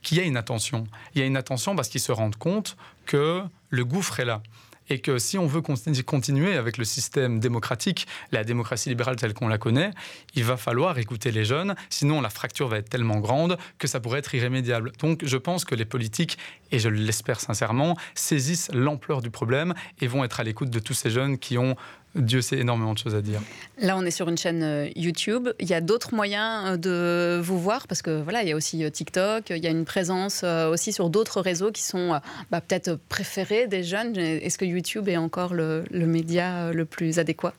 [0.03, 0.85] qu'il y a une attention.
[1.15, 4.43] Il y a une attention parce qu'ils se rendent compte que le gouffre est là
[4.89, 9.47] et que si on veut continuer avec le système démocratique, la démocratie libérale telle qu'on
[9.47, 9.91] la connaît,
[10.35, 13.99] il va falloir écouter les jeunes, sinon la fracture va être tellement grande que ça
[13.99, 14.91] pourrait être irrémédiable.
[14.99, 16.37] Donc je pense que les politiques,
[16.71, 20.93] et je l'espère sincèrement, saisissent l'ampleur du problème et vont être à l'écoute de tous
[20.93, 21.75] ces jeunes qui ont
[22.15, 23.41] Dieu sait énormément de choses à dire.
[23.77, 25.49] Là, on est sur une chaîne euh, YouTube.
[25.59, 28.55] Il y a d'autres moyens euh, de vous voir parce que voilà, il y a
[28.55, 29.49] aussi euh, TikTok.
[29.49, 32.19] Il y a une présence aussi sur d'autres réseaux qui sont
[32.51, 34.15] bah, peut-être préférés des jeunes.
[34.17, 37.53] Est-ce que YouTube est encore le, média le plus adéquat?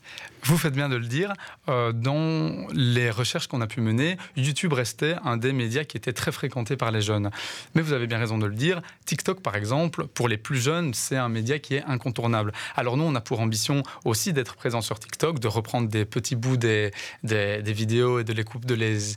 [0.44, 1.32] Vous faites bien de le dire.
[1.66, 6.32] dans les recherches qu'on a pu mener, YouTube restait un des médias qui était très
[6.32, 7.30] fréquenté par les jeunes.
[7.74, 8.80] Mais vous avez bien raison de le dire.
[9.04, 12.52] TikTok, par exemple, pour les plus jeunes, c'est un média qui est incontournable.
[12.76, 16.36] Alors nous, on a pour ambition aussi d'être présent sur TikTok, de reprendre des petits
[16.36, 16.92] bouts des,
[17.22, 19.16] des, des vidéos et de les couper, de les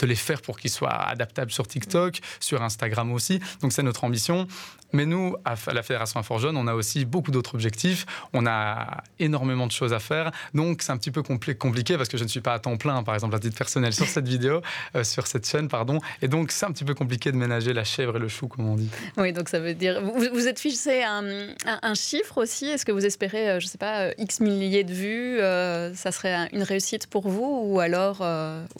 [0.00, 3.40] de les faire pour qu'ils soient adaptables sur TikTok, sur Instagram aussi.
[3.62, 4.46] Donc c'est notre ambition.
[4.92, 8.06] Mais nous, à la Fédération Infort Jeune, on a aussi beaucoup d'autres objectifs.
[8.32, 10.32] On a énormément de choses à faire.
[10.54, 13.02] Donc, c'est un petit peu compliqué parce que je ne suis pas à temps plein,
[13.02, 14.62] par exemple, à titre personnel, sur cette vidéo,
[14.96, 16.00] euh, sur cette chaîne, pardon.
[16.22, 18.66] Et donc, c'est un petit peu compliqué de ménager la chèvre et le chou, comme
[18.66, 18.88] on dit.
[19.16, 20.00] Oui, donc ça veut dire.
[20.02, 21.24] Vous, êtes fixé un,
[21.82, 22.66] un, chiffre aussi?
[22.66, 25.38] Est-ce que vous espérez, euh, je ne sais pas, euh, X milliers de vues
[25.96, 27.60] Ça serait une réussite pour vous?
[27.64, 28.18] Ou alors,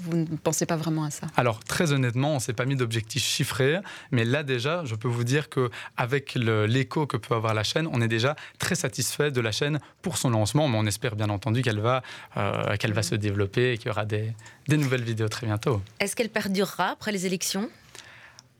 [0.00, 2.76] vous ne pensez pas vraiment à ça Alors, très honnêtement, on ne s'est pas mis
[2.76, 3.78] d'objectif chiffré.
[4.10, 7.88] Mais là, déjà, je peux vous dire que avec l'écho que peut avoir la chaîne,
[7.92, 11.28] on est déjà très satisfait de la chaîne pour son lancement, mais on espère bien
[11.28, 12.02] entendu qu'elle va,
[12.36, 14.32] euh, qu'elle va se développer et qu'il y aura des,
[14.68, 15.82] des nouvelles vidéos très bientôt.
[15.98, 17.68] Est-ce qu'elle perdurera après les élections?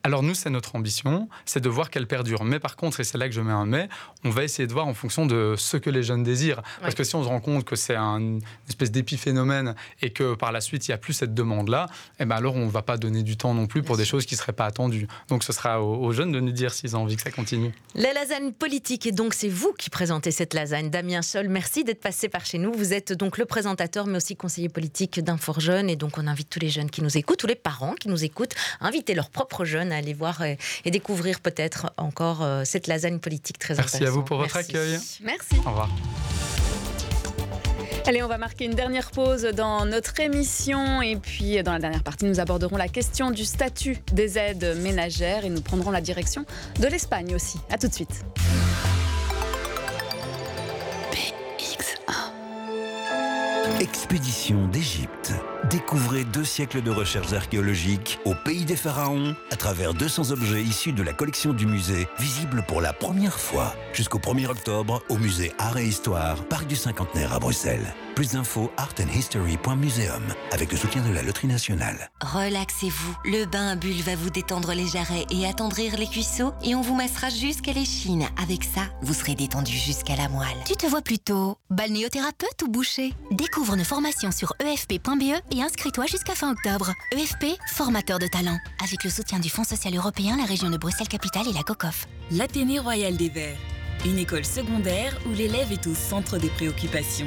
[0.03, 2.45] Alors nous, c'est notre ambition, c'est de voir qu'elle perdure.
[2.45, 3.89] Mais par contre, et c'est là que je mets un mais,
[4.25, 6.63] on va essayer de voir en fonction de ce que les jeunes désirent.
[6.81, 10.35] Parce que si on se rend compte que c'est un, une espèce d'épiphénomène et que
[10.35, 11.87] par la suite, il n'y a plus cette demande-là,
[12.19, 14.27] eh ben alors on ne va pas donner du temps non plus pour des choses
[14.27, 15.07] qui ne seraient pas attendues.
[15.29, 17.73] Donc ce sera aux, jeunes de nous dire s'ils ont envie que ça continue.
[17.95, 20.91] La lasagne politique, et donc c'est vous qui présentez cette lasagne.
[20.91, 22.73] Damien Sol, merci d'être passé par chez nous.
[22.73, 25.91] Vous êtes donc le présentateur, mais aussi conseiller politique d'Infor Jeunes.
[25.91, 28.25] Et donc on invite tous les jeunes qui nous écoutent, tous les parents qui nous
[28.25, 32.87] écoutent, à inviter leurs propres jeunes à aller voir et, découvrir peut-être encore euh, cette
[32.87, 34.01] lasagne politique très intéressante.
[34.01, 34.99] Merci à vous pour votre accueil.
[35.23, 35.57] Merci.
[35.65, 35.89] Au revoir.
[38.07, 42.03] Allez, on va marquer une dernière pause dans notre émission et puis dans la dernière
[42.03, 46.45] partie, nous aborderons la question du statut des aides ménagères et nous prendrons la direction
[46.81, 47.59] de l'Espagne aussi.
[47.71, 48.25] À tout de suite.
[53.81, 55.33] Expédition d'Égypte.
[55.69, 60.93] Découvrez deux siècles de recherches archéologiques au pays des pharaons à travers 200 objets issus
[60.93, 65.53] de la collection du musée, visibles pour la première fois jusqu'au 1er octobre au musée
[65.59, 67.95] Art et Histoire, Parc du Cinquantenaire à Bruxelles.
[68.15, 72.11] Plus d'infos artandhistory.museum avec le soutien de la Loterie Nationale.
[72.21, 73.17] Relaxez-vous.
[73.25, 76.81] Le bain à bulles va vous détendre les jarrets et attendrir les cuisseaux et on
[76.81, 78.27] vous massera jusqu'à l'échine.
[78.43, 80.49] Avec ça, vous serez détendu jusqu'à la moelle.
[80.67, 83.13] Tu te vois plutôt balnéothérapeute ou boucher?
[83.31, 86.93] Découvre nos formations sur efp.be et inscris-toi jusqu'à fin octobre.
[87.13, 88.59] EFP, formateur de talent.
[88.83, 92.07] Avec le soutien du Fonds social européen, la région de Bruxelles-Capitale et la COCOF.
[92.33, 93.59] L'Athénée Royal des Verts.
[94.05, 97.27] Une école secondaire où l'élève est au centre des préoccupations.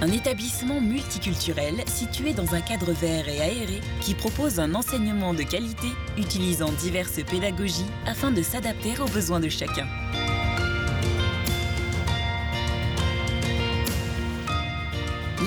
[0.00, 5.42] Un établissement multiculturel situé dans un cadre vert et aéré qui propose un enseignement de
[5.42, 9.86] qualité utilisant diverses pédagogies afin de s'adapter aux besoins de chacun.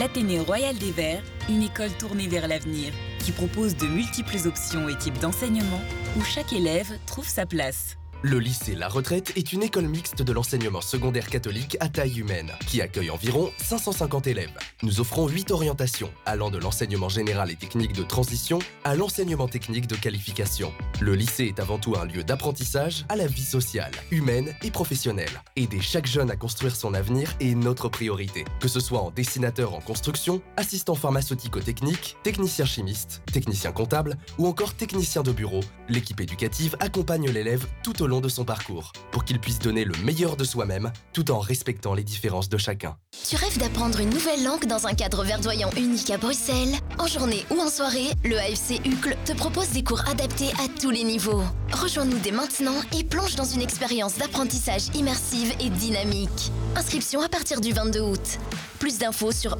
[0.01, 4.97] L'Athénée Royal des Verts, une école tournée vers l'avenir, qui propose de multiples options et
[4.97, 5.79] types d'enseignement
[6.17, 7.97] où chaque élève trouve sa place.
[8.23, 12.51] Le lycée La Retraite est une école mixte de l'enseignement secondaire catholique à taille humaine,
[12.67, 14.55] qui accueille environ 550 élèves.
[14.83, 19.87] Nous offrons 8 orientations, allant de l'enseignement général et technique de transition à l'enseignement technique
[19.87, 20.71] de qualification.
[20.99, 25.41] Le lycée est avant tout un lieu d'apprentissage à la vie sociale, humaine et professionnelle.
[25.55, 29.73] Aider chaque jeune à construire son avenir est notre priorité, que ce soit en dessinateur
[29.73, 35.61] en construction, assistant pharmaceutico-technique, technicien chimiste, technicien comptable ou encore technicien de bureau.
[35.89, 39.95] L'équipe éducative accompagne l'élève tout au long de son parcours, pour qu'il puisse donner le
[40.03, 42.97] meilleur de soi-même, tout en respectant les différences de chacun.
[43.29, 46.75] Tu rêves d'apprendre une nouvelle langue dans un cadre verdoyant unique à Bruxelles?
[46.99, 50.89] En journée ou en soirée, le AFC UCLE te propose des cours adaptés à tous
[50.89, 51.43] les niveaux.
[51.71, 56.51] Rejoins-nous dès maintenant et plonge dans une expérience d'apprentissage immersive et dynamique.
[56.75, 58.39] Inscription à partir du 22 août.
[58.79, 59.57] Plus d'infos sur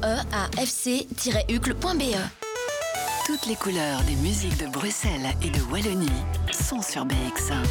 [0.56, 2.16] eafc-ucle.be.
[3.24, 6.08] Toutes les couleurs des musiques de Bruxelles et de Wallonie
[6.50, 7.62] sont sur BX1.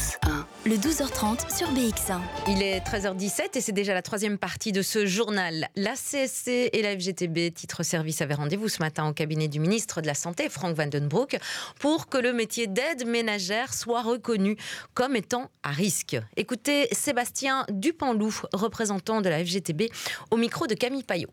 [0.00, 0.44] BX1.
[0.64, 2.20] Le 12h30 sur BX1.
[2.48, 5.68] Il est 13h17 et c'est déjà la troisième partie de ce journal.
[5.76, 10.00] La CSC et la FGTB, titre service, avaient rendez-vous ce matin au cabinet du ministre
[10.00, 11.38] de la Santé, Frank Vandenbroek,
[11.80, 14.56] pour que le métier d'aide ménagère soit reconnu
[14.94, 16.16] comme étant à risque.
[16.38, 19.90] Écoutez Sébastien Dupanloup, représentant de la FGTB,
[20.30, 21.30] au micro de Camille Payot.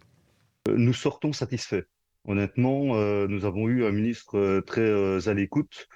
[0.68, 1.86] Nous sortons satisfaits.
[2.26, 5.88] Honnêtement, euh, nous avons eu un ministre euh, très euh, à l'écoute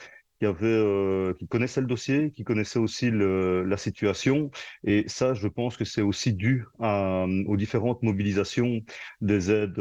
[0.42, 4.50] qui avait, qui connaissait le dossier, qui connaissait aussi la situation.
[4.84, 8.82] Et ça, je pense que c'est aussi dû aux différentes mobilisations
[9.22, 9.80] des aides,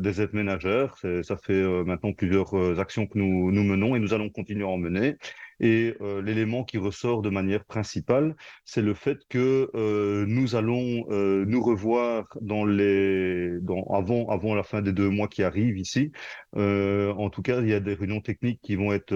[0.00, 0.96] des aides ménagères.
[1.22, 5.18] Ça fait maintenant plusieurs actions que nous, menons et nous allons continuer à en mener.
[5.60, 11.04] Et euh, l'élément qui ressort de manière principale, c'est le fait que euh, nous allons
[11.10, 13.58] euh, nous revoir dans les,
[13.90, 16.12] avant, avant la fin des deux mois qui arrivent ici.
[16.54, 19.14] en tout cas, il y a des réunions techniques qui vont être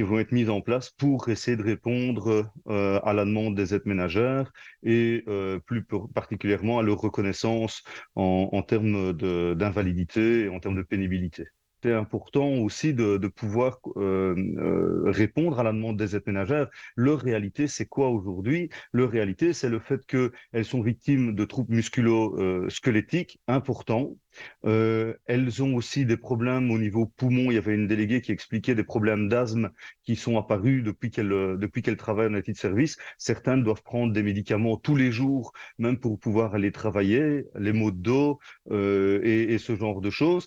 [0.00, 3.84] qui vont être mises en place pour essayer de répondre à la demande des aides
[3.84, 4.50] ménagères
[4.82, 5.26] et
[5.66, 5.84] plus
[6.14, 7.82] particulièrement à leur reconnaissance
[8.14, 11.48] en, en termes d'invalidité et en termes de pénibilité
[11.82, 16.68] c'est important aussi de, pouvoir euh, euh, répondre à la demande des aides ménagères.
[16.96, 18.68] Leur réalité, c'est quoi aujourd'hui?
[18.92, 24.16] Leur réalité, c'est le fait qu'elles sont victimes de troubles musculo-squelettiques importants.
[24.64, 27.50] Euh, elles ont aussi des problèmes au niveau poumon.
[27.50, 29.70] Il y avait une déléguée qui expliquait des problèmes d'asthme
[30.04, 32.96] qui sont apparus depuis qu'elles depuis qu'elles travaillent en état de service.
[33.18, 37.90] Certaines doivent prendre des médicaments tous les jours, même pour pouvoir aller travailler, les maux
[37.90, 38.38] de dos
[38.70, 40.46] et ce genre de choses.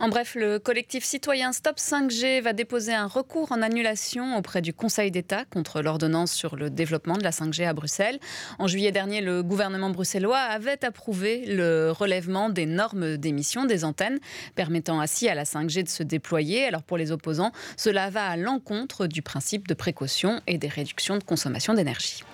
[0.00, 4.74] En bref, le collectif citoyen Stop 5G va déposer un recours en annulation auprès du
[4.74, 8.18] Conseil d'État contre l'ordonnance sur le développement de la 5G à Bruxelles.
[8.58, 14.18] En juillet dernier, le gouvernement bruxellois avait approuvé le relèvement des normes d'émission des antennes,
[14.56, 16.64] permettant ainsi à la 5G de se déployer.
[16.64, 21.18] Alors pour les opposants, cela va à l'encontre du principe de précaution et des réductions
[21.18, 22.24] de consommation d'énergie.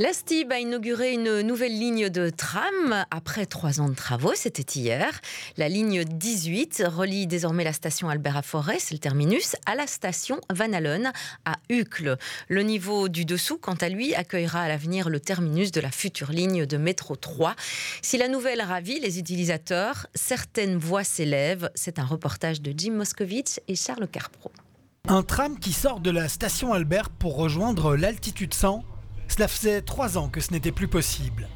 [0.00, 4.32] La STIB a inauguré une nouvelle ligne de tram après trois ans de travaux.
[4.36, 5.20] C'était hier.
[5.56, 10.40] La ligne 18 relie désormais la station Albert Forêt, c'est le terminus, à la station
[10.54, 11.12] Van Allen
[11.44, 12.16] à Uccle.
[12.46, 16.30] Le niveau du dessous, quant à lui, accueillera à l'avenir le terminus de la future
[16.30, 17.56] ligne de métro 3.
[18.00, 21.72] Si la nouvelle ravit les utilisateurs, certaines voix s'élèvent.
[21.74, 24.52] C'est un reportage de Jim Moscovitch et Charles Carpro.
[25.08, 28.84] Un tram qui sort de la station Albert pour rejoindre l'altitude 100
[29.38, 31.46] cela faisait trois ans que ce n'était plus possible.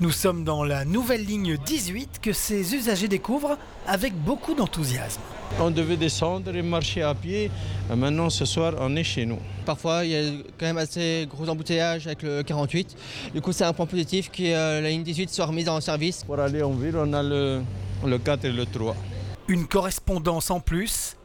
[0.00, 5.20] Nous sommes dans la nouvelle ligne 18 que ces usagers découvrent avec beaucoup d'enthousiasme.
[5.60, 7.50] On devait descendre et marcher à pied.
[7.94, 9.38] Maintenant, ce soir, on est chez nous.
[9.66, 12.96] Parfois, il y a quand même assez gros embouteillages avec le 48.
[13.34, 16.24] Du coup, c'est un point positif que euh, la ligne 18 soit remise en service.
[16.24, 17.60] Pour aller en ville, on a le,
[18.02, 18.96] le 4 et le 3.
[19.48, 21.18] Une correspondance en plus,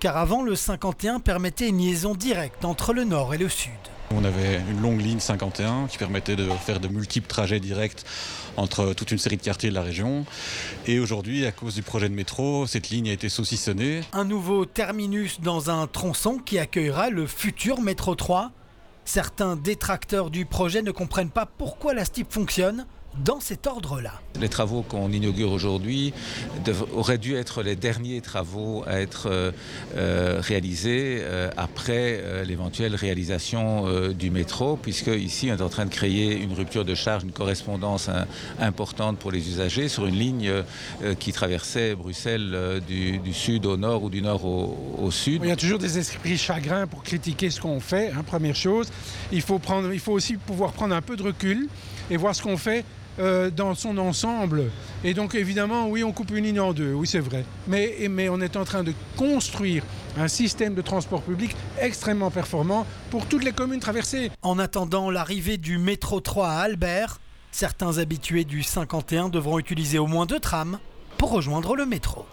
[0.00, 3.72] car avant, le 51 permettait une liaison directe entre le nord et le sud.
[4.14, 8.04] On avait une longue ligne 51 qui permettait de faire de multiples trajets directs
[8.56, 10.24] entre toute une série de quartiers de la région.
[10.86, 14.00] Et aujourd'hui, à cause du projet de métro, cette ligne a été saucissonnée.
[14.12, 18.50] Un nouveau terminus dans un tronçon qui accueillera le futur métro 3.
[19.04, 22.86] Certains détracteurs du projet ne comprennent pas pourquoi la STIP fonctionne
[23.24, 24.20] dans cet ordre-là.
[24.40, 26.12] Les travaux qu'on inaugure aujourd'hui
[26.94, 29.50] auraient dû être les derniers travaux à être euh,
[29.96, 35.90] euh, réalisés euh, après l'éventuelle réalisation du métro, puisque ici on est en train de
[35.90, 38.10] créer une rupture de charge, une correspondance
[38.60, 40.52] importante pour les usagers sur une ligne
[41.18, 45.40] qui traversait Bruxelles du, sud au nord ou du nord au, sud.
[45.42, 48.90] Il y a toujours des esprits chagrins pour critiquer ce qu'on fait, hein, première chose.
[49.32, 51.68] Il faut, prendre, il faut aussi pouvoir prendre un peu de recul
[52.10, 52.84] et voir ce qu'on fait
[53.18, 54.70] euh, dans son ensemble.
[55.02, 57.44] Et donc évidemment, oui, on coupe une ligne en deux, oui c'est vrai.
[57.66, 59.82] Mais, mais on est en train de construire
[60.16, 64.30] un système de transport public extrêmement performant pour toutes les communes traversées.
[64.42, 70.06] En attendant l'arrivée du métro 3 à Albert, certains habitués du 51 devront utiliser au
[70.06, 70.78] moins deux trams
[71.16, 72.24] pour rejoindre le métro.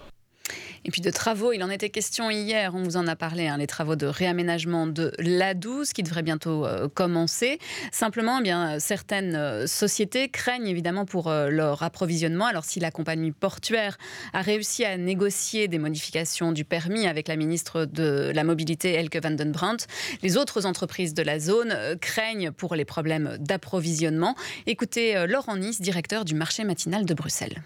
[0.85, 3.57] Et puis de travaux, il en était question hier, on vous en a parlé, hein,
[3.57, 7.57] les travaux de réaménagement de l'A12 qui devraient bientôt euh, commencer.
[7.91, 12.45] Simplement, eh bien, certaines euh, sociétés craignent évidemment pour euh, leur approvisionnement.
[12.45, 13.97] Alors si la compagnie portuaire
[14.33, 19.17] a réussi à négocier des modifications du permis avec la ministre de la Mobilité, Elke
[19.23, 19.87] van den Brandt,
[20.21, 24.35] les autres entreprises de la zone craignent pour les problèmes d'approvisionnement.
[24.67, 27.63] Écoutez Laurent Nice, directeur du marché matinal de Bruxelles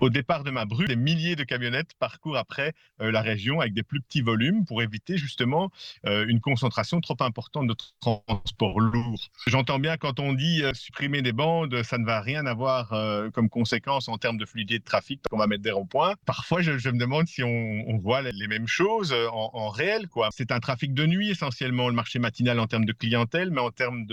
[0.00, 3.74] au départ de ma bru, des milliers de camionnettes parcourent après euh, la région avec
[3.74, 5.70] des plus petits volumes pour éviter justement
[6.06, 9.30] euh, une concentration trop importante de transport lourd.
[9.46, 12.94] J'entends bien quand on dit euh, supprimer des bandes, ça ne va rien avoir
[13.32, 16.14] comme conséquence en termes de fluidité de trafic, qu'on va mettre des ronds-points.
[16.24, 20.06] Parfois, je, me demande si on, voit les, mêmes choses en réel.
[20.30, 23.70] C'est un trafic de nuit essentiellement, le marché matinal en termes de clientèle, mais en
[23.70, 24.06] termes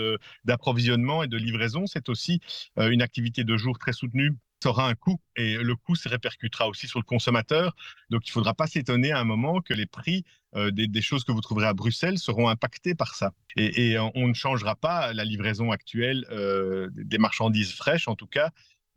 [0.45, 2.41] d'approvisionnement et de livraison, c'est aussi
[2.78, 6.68] une activité de jour très soutenue ça aura un coût et le coût se répercutera
[6.68, 7.76] aussi sur le consommateur.
[8.09, 10.24] Donc il ne faudra pas s'étonner à un moment que les prix
[10.55, 13.32] euh, des, choses que vous trouverez à Bruxelles seront impactés par ça.
[13.57, 18.49] Et, on ne changera pas la livraison actuelle euh, des marchandises fraîches, en tout cas,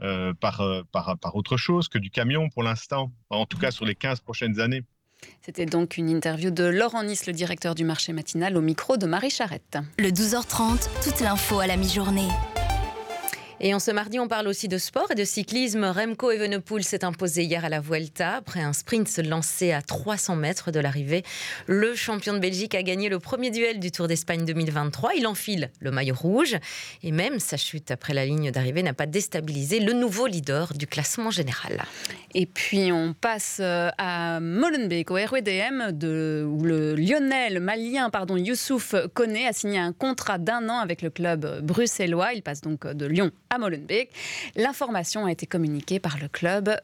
[0.03, 0.63] euh, par,
[0.93, 4.21] par, par autre chose que du camion pour l'instant, en tout cas sur les 15
[4.21, 4.83] prochaines années.
[5.41, 9.07] C'était donc une interview de Laurent Nice, le directeur du marché matinal, au micro de
[9.07, 9.79] Marie Charrette.
[9.99, 12.29] Le 12h30, toute l'info à la mi-journée.
[13.59, 15.85] Et en ce mardi, on parle aussi de sport et de cyclisme.
[15.85, 20.71] Remco Evenepoel s'est imposé hier à la Vuelta après un sprint lancé à 300 mètres
[20.71, 21.23] de l'arrivée.
[21.67, 25.15] Le champion de Belgique a gagné le premier duel du Tour d'Espagne 2023.
[25.15, 26.57] Il enfile le maillot rouge
[27.03, 30.87] et même sa chute après la ligne d'arrivée n'a pas déstabilisé le nouveau leader du
[30.87, 31.83] classement général.
[32.35, 38.37] Et puis on passe euh, à Molenbeek, au RWDM, de, où le Lionel malien pardon,
[38.37, 42.35] Youssouf Koné a signé un contrat d'un an avec le club bruxellois.
[42.35, 44.11] Il passe donc de Lyon à Molenbeek.
[44.57, 46.77] L'information a été communiquée par le club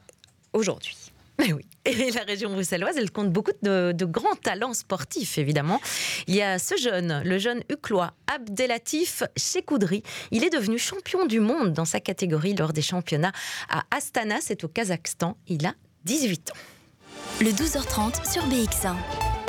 [0.53, 1.13] aujourd'hui.
[1.39, 1.65] Mais oui.
[1.85, 5.81] Et la région bruxelloise, elle compte beaucoup de, de, grands talents sportifs, évidemment.
[6.29, 10.03] Il y a ce jeune, le jeune Uclois Abdelatif Chekoudri.
[10.31, 13.33] Il est devenu champion du monde dans sa catégorie lors des championnats
[13.69, 15.37] à Astana, c'est au Kazakhstan.
[15.49, 16.55] Il a 18 ans.
[17.41, 19.42] Le 12h30 sur BX1.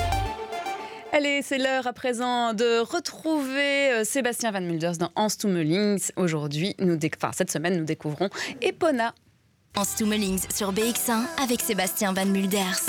[1.15, 6.09] Allez, c'est l'heure à présent de retrouver euh, Sébastien Van Mulders dans Hans Tummelings.
[6.15, 8.29] Aujourd'hui, nous enfin, cette semaine, nous découvrons
[8.61, 9.13] Epona.
[9.75, 12.79] Hans Tummelings sur BX1 avec Sébastien Van Mulders.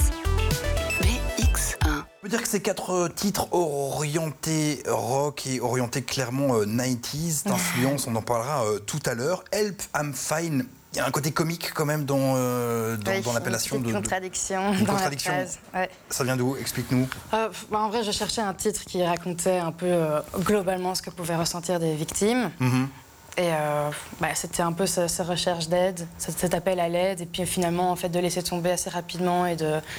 [1.03, 1.87] BX1.
[1.87, 8.17] On peut dire que ces quatre titres orientés rock et orientés clairement 90s d'influence, on
[8.17, 9.45] en parlera euh, tout à l'heure.
[9.53, 10.65] Help, I'm Fine,
[10.95, 13.89] il y a un côté comique quand même dans, euh, dans, oui, dans l'appellation de.
[13.89, 15.33] Une contradiction une dans contradiction.
[15.33, 15.59] la phrase.
[15.75, 15.91] Ouais.
[16.09, 16.57] Ça vient d'où?
[16.57, 17.09] Explique-nous.
[17.33, 21.03] Euh, bah en vrai, je cherchais un titre qui racontait un peu euh, globalement ce
[21.03, 22.51] que pouvaient ressentir des victimes.
[22.61, 22.87] Mm -hmm.
[23.37, 23.51] Et
[24.21, 27.97] bah, c'était un peu cette recherche d'aide, cet appel à l'aide, et puis finalement en
[27.97, 29.57] fait de laisser tomber assez rapidement et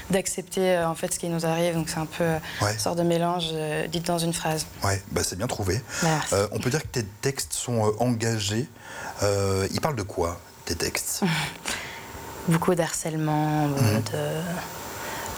[0.10, 1.74] d'accepter en fait ce qui nous arrive.
[1.78, 2.30] Donc c'est un peu
[2.62, 2.72] ouais.
[2.74, 3.48] une sorte de mélange
[3.93, 4.62] dit dans une phrase.
[4.86, 5.76] Ouais, bah, c'est bien trouvé.
[6.04, 6.34] Merci.
[6.56, 8.66] on peut dire que tes textes sont engagés.
[9.76, 10.39] ils parlent de quoi?
[10.66, 11.24] Tes textes
[12.47, 13.76] Beaucoup d'harcèlement, mmh.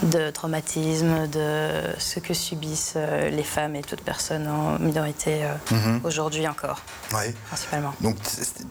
[0.03, 1.69] de, de traumatisme, de
[1.99, 2.97] ce que subissent
[3.32, 5.99] les femmes et toutes personnes en minorité mmh.
[6.03, 6.82] aujourd'hui encore,
[7.13, 7.34] ouais.
[7.47, 7.93] principalement.
[8.01, 8.17] Donc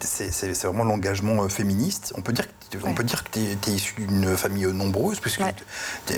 [0.00, 2.12] c'est vraiment l'engagement féministe.
[2.18, 2.94] On peut dire que, on ouais.
[2.94, 5.54] peut dire que tu es, es, issu d'une famille nombreuse, puisque ouais.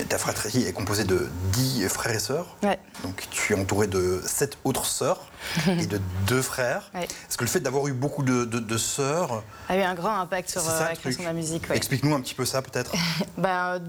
[0.07, 2.57] ta fratrie est composée de 10 frères et sœurs.
[2.63, 2.79] Ouais.
[3.03, 5.31] Donc tu es entouré de 7 autres sœurs
[5.67, 6.91] et de deux frères.
[6.95, 10.19] Est-ce que le fait d'avoir eu beaucoup de, de, de, sœurs a eu un grand
[10.19, 12.91] impact sur ça, la création de la musique Explique-nous un petit peu ça peut-être.
[13.37, 13.79] bah,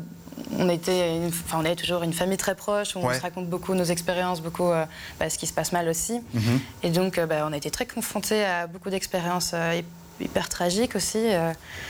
[0.58, 2.96] on était, une, enfin, on est toujours une famille très proche.
[2.96, 4.84] On se raconte beaucoup nos expériences, beaucoup euh,
[5.18, 6.18] bah, ce qui se passe mal aussi.
[6.18, 6.58] Mm -hmm.
[6.82, 9.82] Et donc, euh, bah, on a été très confrontés à beaucoup d'expériences euh,
[10.24, 11.18] hyper tragiques aussi.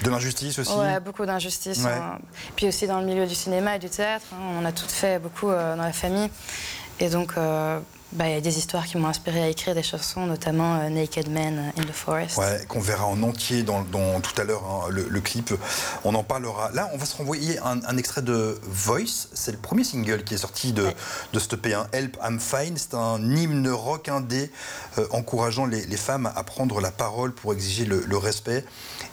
[0.02, 0.72] De l'injustice aussi.
[0.72, 1.84] Ouais, beaucoup d'injustice.
[1.84, 1.90] Ouais.
[1.90, 2.18] Hein.
[2.56, 4.90] Puis aussi dans le milieu du cinéma et du théâtre, hein, on en a toutes
[4.90, 6.30] fait beaucoup dans la famille.
[6.98, 7.34] Et donc.
[8.12, 10.88] Bah, il y a des histoires qui m'ont inspiré à écrire des chansons, notamment euh,
[10.88, 12.38] Naked Man in the Forest.
[12.38, 15.54] Ouais, qu'on verra en entier dans, dans tout à l'heure, hein, le, le, clip.
[16.02, 16.72] On en parlera.
[16.72, 19.28] Là, on va se renvoyer un, un extrait de Voice.
[19.32, 20.96] C'est le premier single qui est sorti de, ouais.
[21.32, 22.76] de ce P1, Help, I'm Fine.
[22.76, 24.50] C'est un hymne rock indé
[24.98, 28.64] euh, encourageant les, les, femmes à prendre la parole pour exiger le, le respect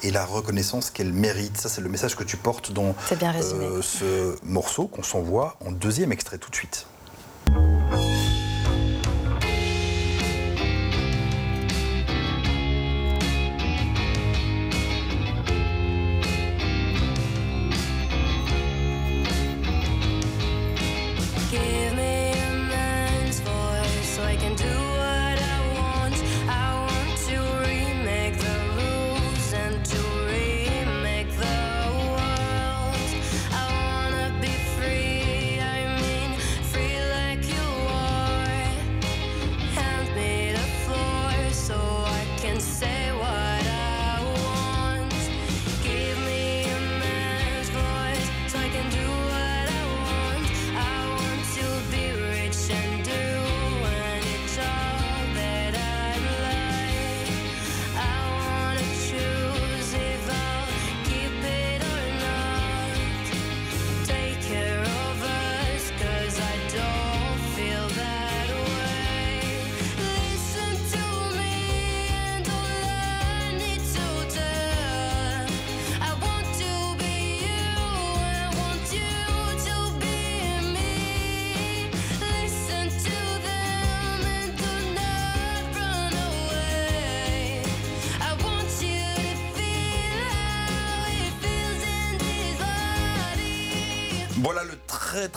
[0.01, 1.57] et la reconnaissance qu'elles méritent.
[1.57, 5.71] Ça, c'est le message que tu portes dans bien euh, ce morceau qu'on s'envoie en
[5.71, 6.87] deuxième extrait tout de suite.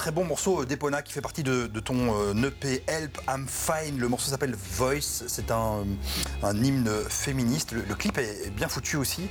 [0.01, 3.46] Très très bon morceau d'Epona qui fait partie de, de ton euh, EP Help I'm
[3.46, 3.98] Fine.
[3.98, 5.24] Le morceau s'appelle Voice.
[5.26, 5.84] C'est un,
[6.42, 7.72] un, hymne féministe.
[7.72, 9.28] Le, le, clip est bien foutu aussi.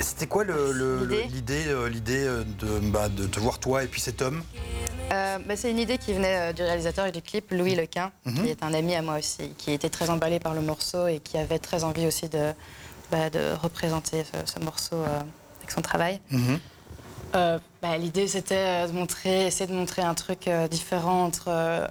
[0.00, 4.44] C'était quoi l'idée l'idée de, bah, de te voir toi et puis cet homme?
[5.12, 8.42] Euh, bah, C'est une idée qui venait du réalisateur du clip, Louis Lequin, mm -hmm.
[8.44, 11.18] qui est un ami à moi aussi, qui était très emballé par le morceau et
[11.18, 12.44] qui avait très envie aussi de,
[13.10, 16.20] bah, de représenter ce, ce morceau euh, avec son travail.
[16.30, 16.58] Mhm.
[17.34, 21.86] Euh, bah, L'idée, c'était de montrer, essayer de montrer un truc euh, différent entre euh,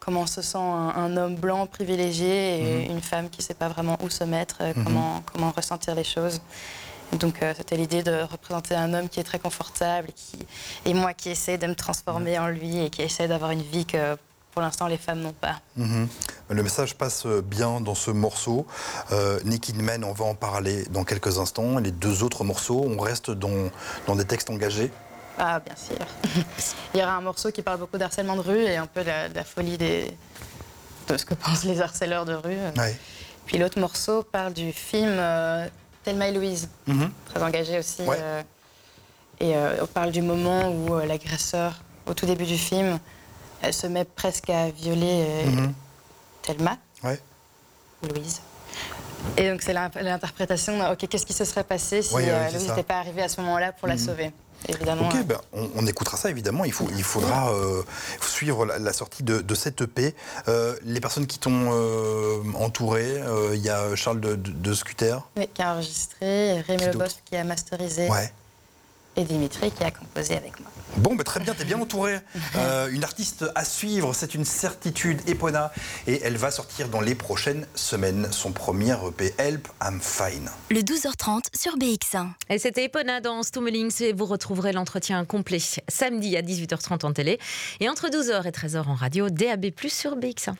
[0.00, 2.96] comment se sent un, un homme blanc privilégié et Mhm.
[2.96, 4.84] une femme qui ne sait pas vraiment où se mettre, euh, Mhm.
[4.84, 6.40] comment, comment ressentir les choses.
[7.12, 10.46] Donc, euh, c'était l'idée de représenter un homme qui est très confortable et, qui,
[10.86, 13.84] et moi qui essaie de me transformer en lui et qui essaie d'avoir une vie
[13.84, 14.16] que
[14.52, 15.56] pour l'instant les femmes n'ont pas.
[15.76, 16.08] Mhm.
[16.50, 18.66] Le message passe bien dans ce morceau.
[19.10, 21.78] Euh, Naked Man, on va en parler dans quelques instants.
[21.78, 23.70] Les deux autres morceaux, on reste dans,
[24.06, 24.90] dans des textes engagés.
[25.38, 26.06] Ah, bien sûr.
[26.94, 29.06] Il y aura un morceau qui parle beaucoup d'harcèlement de rue et un peu de
[29.08, 30.14] la, la folie des,
[31.08, 32.58] de ce que pensent les harceleurs de rue.
[32.76, 32.94] Ouais.
[33.46, 35.66] Puis l'autre morceau parle du film euh,
[36.04, 37.10] Thelma et Louise, Mhm.
[37.32, 38.02] très engagé aussi.
[38.02, 38.18] Ouais.
[38.20, 38.42] euh,
[39.40, 42.98] et euh, on parle du moment où euh, l'agresseur, au tout début du film,
[43.62, 45.72] elle se met presque à violer euh, Mhm.
[46.42, 47.18] Thelma, Ouais.
[48.02, 48.40] ou Louise.
[49.36, 52.68] Et donc c'est l'in- l'interprétation, ok, qu'est-ce qui se serait passé si Ouais, euh, Louise
[52.68, 54.00] n'était pas arrivée à ce moment-là pour la Mhm.
[54.00, 54.32] sauver?
[54.68, 55.08] Évidemment.
[55.08, 56.64] Ok, euh, ben, on, on écoutera ça évidemment.
[56.64, 57.82] Il, faut, il faudra euh,
[58.20, 60.14] suivre la, la sortie de, de cette EP.
[60.46, 63.20] Euh, les personnes qui t'ont euh, entouré,
[63.54, 65.16] il y a Charles de, de, de Scuter.
[65.36, 67.04] Oui, qui a enregistré, Rémi Qui Le d'autre?
[67.06, 68.32] Boss qui a masterisé Ouais.
[69.16, 70.70] Et Dimitri qui a composé avec moi.
[70.96, 72.18] Bon, ben, très bien, t'es bien entouré.
[72.54, 75.72] Euh, une artiste à suivre, c'est une certitude, Epona.
[76.06, 80.50] Et elle va sortir dans les prochaines semaines son premier EP, Help, I'm Fine.
[80.70, 82.28] Le 12h30 sur BX1.
[82.50, 87.38] Et c'était Epona dans Stummelings et vous retrouverez l'entretien complet samedi à 18h30 en télé
[87.80, 90.54] et entre 12h et 13h en radio DAB+ sur BX1.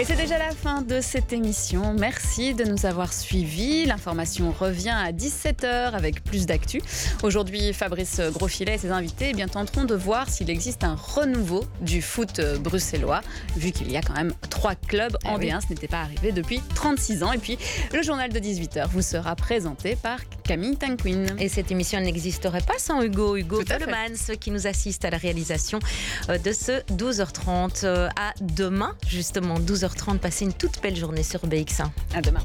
[0.00, 1.94] Et c'est déjà la fin de cette émission.
[1.96, 3.84] Merci de nous avoir suivis.
[3.84, 6.80] L'information revient à 17h avec plus d'actu.
[7.22, 11.64] Aujourd'hui, Fabrice Grosfilet et ses invités eh bien, tenteront de voir s'il existe un renouveau
[11.82, 13.20] du foot bruxellois,
[13.56, 15.50] vu qu'il y a quand même trois clubs en oui.
[15.50, 15.60] D1.
[15.60, 17.32] Ce n'était pas arrivé depuis 36 ans.
[17.32, 17.58] Et puis,
[17.92, 21.26] le journal de 18h vous sera présenté par Camille Tanquin.
[21.38, 23.62] Et cette émission n'existerait pas sans Hugo, Hugo.
[23.62, 25.78] Pellemans qui nous assiste à la réalisation
[26.30, 27.84] euh, de ce 12h30.
[27.84, 30.18] Euh, À demain, justement, 12h30.
[30.18, 31.88] Passez une toute belle journée sur BX1.
[32.14, 32.42] À demain.